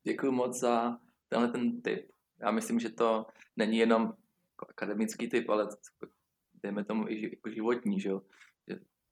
Děkuji 0.03 0.31
moc 0.31 0.59
za 0.59 0.99
tenhle 1.27 1.47
ten 1.47 1.81
tip. 1.81 2.11
Já 2.39 2.51
myslím, 2.51 2.79
že 2.79 2.89
to 2.89 3.25
není 3.55 3.77
jenom 3.77 4.13
akademický 4.69 5.29
typ, 5.29 5.49
ale 5.49 5.69
dejme 6.63 6.85
tomu 6.85 7.07
i 7.07 7.23
jako 7.23 7.49
životní, 7.49 7.99
že 7.99 8.09
jo. 8.09 8.21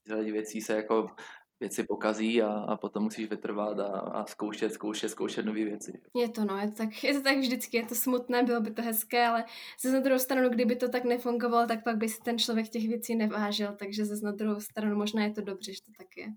Že 0.06 0.16
věcí 0.16 0.62
se 0.62 0.74
jako 0.74 1.16
věci 1.64 1.84
pokazí 1.84 2.42
a, 2.42 2.48
a 2.48 2.78
potom 2.78 3.04
musíš 3.04 3.30
vytrvat 3.30 3.80
a, 3.80 3.88
a 4.00 4.26
zkoušet, 4.26 4.74
zkoušet, 4.74 5.10
zkoušet 5.10 5.46
nové 5.46 5.64
věci. 5.64 6.02
Je 6.16 6.30
to 6.30 6.46
no, 6.46 6.58
je 6.58 6.72
to, 6.72 6.78
tak, 6.78 7.04
je 7.04 7.14
to 7.14 7.22
tak 7.22 7.38
vždycky, 7.38 7.78
je 7.78 7.86
to 7.86 7.96
smutné, 7.96 8.44
bylo 8.44 8.62
by 8.62 8.72
to 8.72 8.82
hezké, 8.82 9.28
ale 9.28 9.46
zase 9.82 9.96
na 9.96 10.00
druhou 10.00 10.20
stranu, 10.20 10.50
kdyby 10.50 10.76
to 10.76 10.90
tak 10.90 11.04
nefungovalo, 11.04 11.68
tak 11.68 11.84
pak 11.84 11.98
by 11.98 12.10
si 12.10 12.22
ten 12.22 12.40
člověk 12.40 12.70
těch 12.70 12.88
věcí 12.88 13.16
nevážil, 13.16 13.76
takže 13.76 14.06
zase 14.06 14.26
na 14.26 14.32
druhou 14.32 14.60
stranu 14.60 14.96
možná 14.96 15.24
je 15.24 15.32
to 15.32 15.42
dobře, 15.42 15.74
že 15.74 15.82
to 15.82 15.92
tak 15.98 16.08
je. 16.18 16.28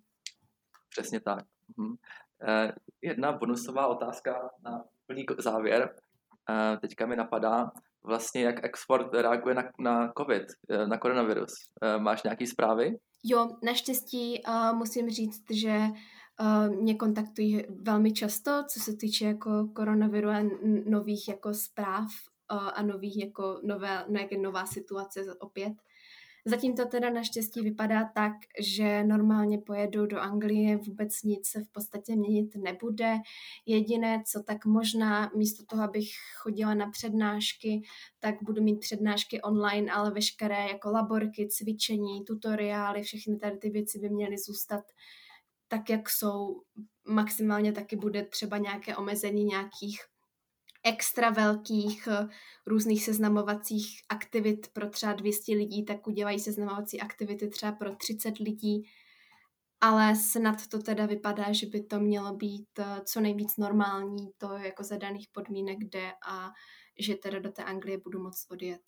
Přesně 0.90 1.20
tak. 1.20 1.44
Mhm. 1.76 1.94
Eh, 2.42 2.72
jedna 3.02 3.32
bonusová 3.32 3.86
otázka 3.86 4.50
na 4.64 4.84
plný 5.06 5.26
závěr. 5.38 5.94
Eh, 6.50 6.76
teďka 6.76 7.06
mi 7.06 7.16
napadá, 7.16 7.70
vlastně 8.04 8.42
jak 8.42 8.64
export 8.64 9.14
reaguje 9.14 9.54
na, 9.54 9.62
na 9.78 10.12
COVID, 10.18 10.46
eh, 10.70 10.86
na 10.86 10.98
koronavirus. 10.98 11.52
Eh, 11.82 11.98
máš 11.98 12.22
nějaké 12.22 12.46
zprávy? 12.46 12.96
Jo, 13.28 13.50
naštěstí 13.62 14.42
uh, 14.48 14.78
musím 14.78 15.10
říct, 15.10 15.44
že 15.50 15.78
uh, 16.40 16.76
mě 16.76 16.94
kontaktují 16.94 17.64
velmi 17.68 18.12
často, 18.12 18.64
co 18.68 18.80
se 18.80 18.96
týče 18.96 19.24
jako 19.24 19.68
koronaviru 19.74 20.28
a 20.28 20.42
nových 20.84 21.28
jako 21.28 21.54
zpráv 21.54 22.06
uh, 22.52 22.70
a 22.74 22.82
nových 22.82 23.18
jako 23.24 23.60
nové, 23.62 24.04
no, 24.08 24.20
jak 24.20 24.32
nová 24.32 24.66
situace 24.66 25.34
opět. 25.38 25.72
Zatím 26.48 26.74
to 26.74 26.86
teda 26.86 27.10
naštěstí 27.10 27.60
vypadá 27.60 28.10
tak, 28.14 28.32
že 28.60 29.04
normálně 29.04 29.58
pojedu 29.58 30.06
do 30.06 30.18
Anglie, 30.18 30.76
vůbec 30.76 31.22
nic 31.22 31.48
se 31.48 31.60
v 31.60 31.68
podstatě 31.72 32.16
měnit 32.16 32.56
nebude. 32.56 33.14
Jediné, 33.66 34.22
co 34.26 34.42
tak 34.42 34.66
možná 34.66 35.30
místo 35.36 35.64
toho, 35.64 35.82
abych 35.82 36.08
chodila 36.42 36.74
na 36.74 36.90
přednášky, 36.90 37.82
tak 38.20 38.34
budu 38.42 38.62
mít 38.62 38.80
přednášky 38.80 39.42
online, 39.42 39.92
ale 39.92 40.10
veškeré 40.10 40.66
jako 40.68 40.90
laborky, 40.90 41.48
cvičení, 41.48 42.24
tutoriály, 42.24 43.02
všechny 43.02 43.38
tady 43.38 43.56
ty 43.56 43.70
věci 43.70 43.98
by 43.98 44.08
měly 44.08 44.38
zůstat 44.38 44.84
tak, 45.68 45.90
jak 45.90 46.10
jsou. 46.10 46.62
Maximálně 47.08 47.72
taky 47.72 47.96
bude 47.96 48.24
třeba 48.24 48.58
nějaké 48.58 48.96
omezení 48.96 49.44
nějakých 49.44 50.00
extra 50.86 51.30
velkých 51.30 52.06
eh, 52.06 52.28
různých 52.66 53.04
seznamovacích 53.04 54.00
aktivit 54.08 54.68
pro 54.72 54.90
třeba 54.90 55.12
200 55.12 55.52
lidí, 55.52 55.84
tak 55.84 56.06
udělají 56.06 56.40
seznamovací 56.40 57.00
aktivity 57.00 57.48
třeba 57.48 57.72
pro 57.72 57.96
30 57.96 58.38
lidí, 58.38 58.82
ale 59.80 60.16
snad 60.16 60.66
to 60.66 60.82
teda 60.82 61.06
vypadá, 61.06 61.52
že 61.52 61.66
by 61.66 61.82
to 61.82 62.00
mělo 62.00 62.36
být 62.36 62.78
eh, 62.78 63.00
co 63.04 63.20
nejvíc 63.20 63.56
normální, 63.56 64.30
to 64.38 64.52
jako 64.52 64.82
za 64.84 64.96
daných 64.96 65.28
podmínek 65.32 65.78
jde 65.80 66.12
a 66.28 66.50
že 66.98 67.14
teda 67.14 67.38
do 67.38 67.52
té 67.52 67.64
Anglie 67.64 67.98
budu 67.98 68.22
moct 68.22 68.46
odjet. 68.50 68.82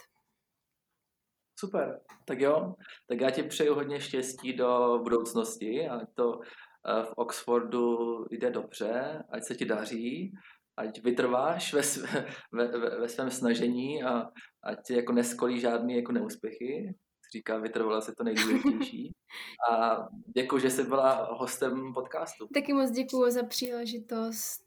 Super, 1.61 2.01
tak 2.25 2.41
jo, 2.41 2.75
tak 3.07 3.21
já 3.21 3.31
ti 3.31 3.43
přeju 3.43 3.75
hodně 3.75 4.01
štěstí 4.01 4.53
do 4.53 5.01
budoucnosti 5.03 5.89
a 5.89 6.07
to 6.15 6.41
eh, 6.41 7.03
v 7.05 7.13
Oxfordu 7.17 7.97
jde 8.31 8.51
dobře, 8.51 9.23
ať 9.31 9.45
se 9.45 9.55
ti 9.55 9.65
daří, 9.65 10.33
ať 10.79 11.03
vytrváš 11.03 11.75
ve, 11.75 11.83
ve, 12.53 12.79
ve, 12.79 13.01
ve 13.01 13.09
svém 13.09 13.31
snažení 13.31 14.03
a 14.03 14.29
ať 14.63 14.91
jako 14.91 15.13
neskolí 15.13 15.61
žádný 15.61 15.97
jako 15.97 16.13
neúspěchy. 16.13 16.95
Říká, 17.33 17.59
vytrvala 17.59 18.01
se 18.01 18.13
to 18.15 18.25
nejdůležitější. 18.25 19.13
A 19.73 19.97
děkuji, 20.37 20.59
že 20.59 20.71
jsi 20.71 20.85
byla 20.85 21.35
hostem 21.35 21.95
podcastu. 21.95 22.47
Taky 22.55 22.73
moc 22.73 22.91
děkuji 22.91 23.31
za 23.31 23.43
příležitost 23.43 24.65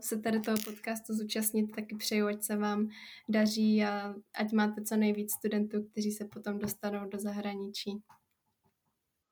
se 0.00 0.20
tady 0.20 0.40
toho 0.40 0.56
podcastu 0.64 1.14
zúčastnit. 1.14 1.66
Taky 1.66 1.96
přeju, 1.96 2.26
ať 2.26 2.42
se 2.42 2.56
vám 2.56 2.88
daří 3.28 3.84
a 3.84 4.14
ať 4.34 4.52
máte 4.52 4.82
co 4.82 4.96
nejvíc 4.96 5.32
studentů, 5.32 5.82
kteří 5.92 6.12
se 6.12 6.24
potom 6.24 6.58
dostanou 6.58 7.08
do 7.08 7.18
zahraničí. 7.18 7.90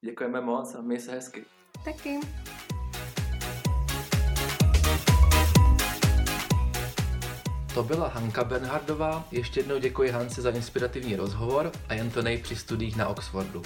Děkujeme 0.05 0.41
moc 0.41 0.75
a 0.75 0.83
my 0.83 1.01
se 1.01 1.13
hezky. 1.13 1.45
Taky. 1.85 2.21
To 7.75 7.83
byla 7.83 8.09
Hanka 8.09 8.45
Bernhardová. 8.45 9.25
Ještě 9.31 9.61
jednou 9.61 9.79
děkuji 9.79 10.11
Hance 10.11 10.43
za 10.43 10.51
inspirativní 10.51 11.17
rozhovor 11.17 11.73
a 11.89 11.95
jen 11.95 12.11
to 12.11 12.23
nej 12.23 12.39
při 12.39 12.57
studiích 12.57 12.97
na 12.97 13.09
Oxfordu. 13.09 13.63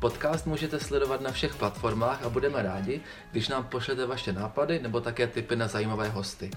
Podcast 0.00 0.46
můžete 0.46 0.80
sledovat 0.80 1.20
na 1.20 1.30
všech 1.30 1.54
platformách 1.54 2.24
a 2.24 2.28
budeme 2.28 2.62
rádi, 2.62 3.00
když 3.32 3.48
nám 3.48 3.64
pošlete 3.64 4.06
vaše 4.06 4.32
nápady 4.32 4.78
nebo 4.78 5.00
také 5.00 5.26
tipy 5.26 5.56
na 5.56 5.68
zajímavé 5.68 6.08
hosty. 6.08 6.50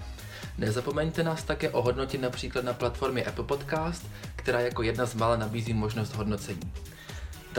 Nezapomeňte 0.57 1.23
nás 1.23 1.43
také 1.43 1.69
ohodnotit 1.69 2.21
například 2.21 2.65
na 2.65 2.73
platformě 2.73 3.23
Apple 3.23 3.45
Podcast, 3.45 4.05
která 4.35 4.59
jako 4.59 4.83
jedna 4.83 5.05
z 5.05 5.15
mála 5.15 5.37
nabízí 5.37 5.73
možnost 5.73 6.15
hodnocení. 6.15 6.73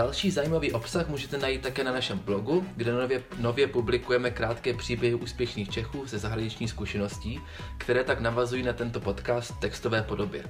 Další 0.01 0.31
zajímavý 0.31 0.73
obsah 0.73 1.09
můžete 1.09 1.39
najít 1.39 1.63
také 1.63 1.85
na 1.85 1.93
našem 1.93 2.19
blogu, 2.19 2.67
kde 2.77 2.93
nově, 2.93 3.23
nově 3.39 3.67
publikujeme 3.67 4.31
krátké 4.31 4.75
příběhy 4.75 5.15
úspěšných 5.15 5.71
Čechů 5.71 6.07
ze 6.07 6.19
zahraniční 6.19 6.69
zkušeností, 6.69 7.41
které 7.79 8.05
tak 8.05 8.21
navazují 8.21 8.63
na 8.63 8.73
tento 8.73 9.01
podcast 9.01 9.51
v 9.51 9.61
textové 9.61 10.03
podobě. 10.03 10.45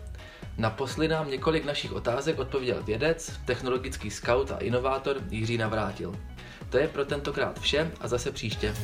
Naposledy 0.58 1.08
nám 1.08 1.30
několik 1.30 1.64
našich 1.64 1.92
otázek 1.92 2.38
odpověděl 2.38 2.82
vědec, 2.82 3.32
technologický 3.44 4.10
scout 4.10 4.52
a 4.52 4.58
inovátor 4.58 5.16
Jiří 5.30 5.58
Navrátil. 5.58 6.14
To 6.68 6.78
je 6.78 6.88
pro 6.88 7.04
tentokrát 7.04 7.60
vše 7.60 7.90
a 8.00 8.08
zase 8.08 8.30
příště. 8.30 8.74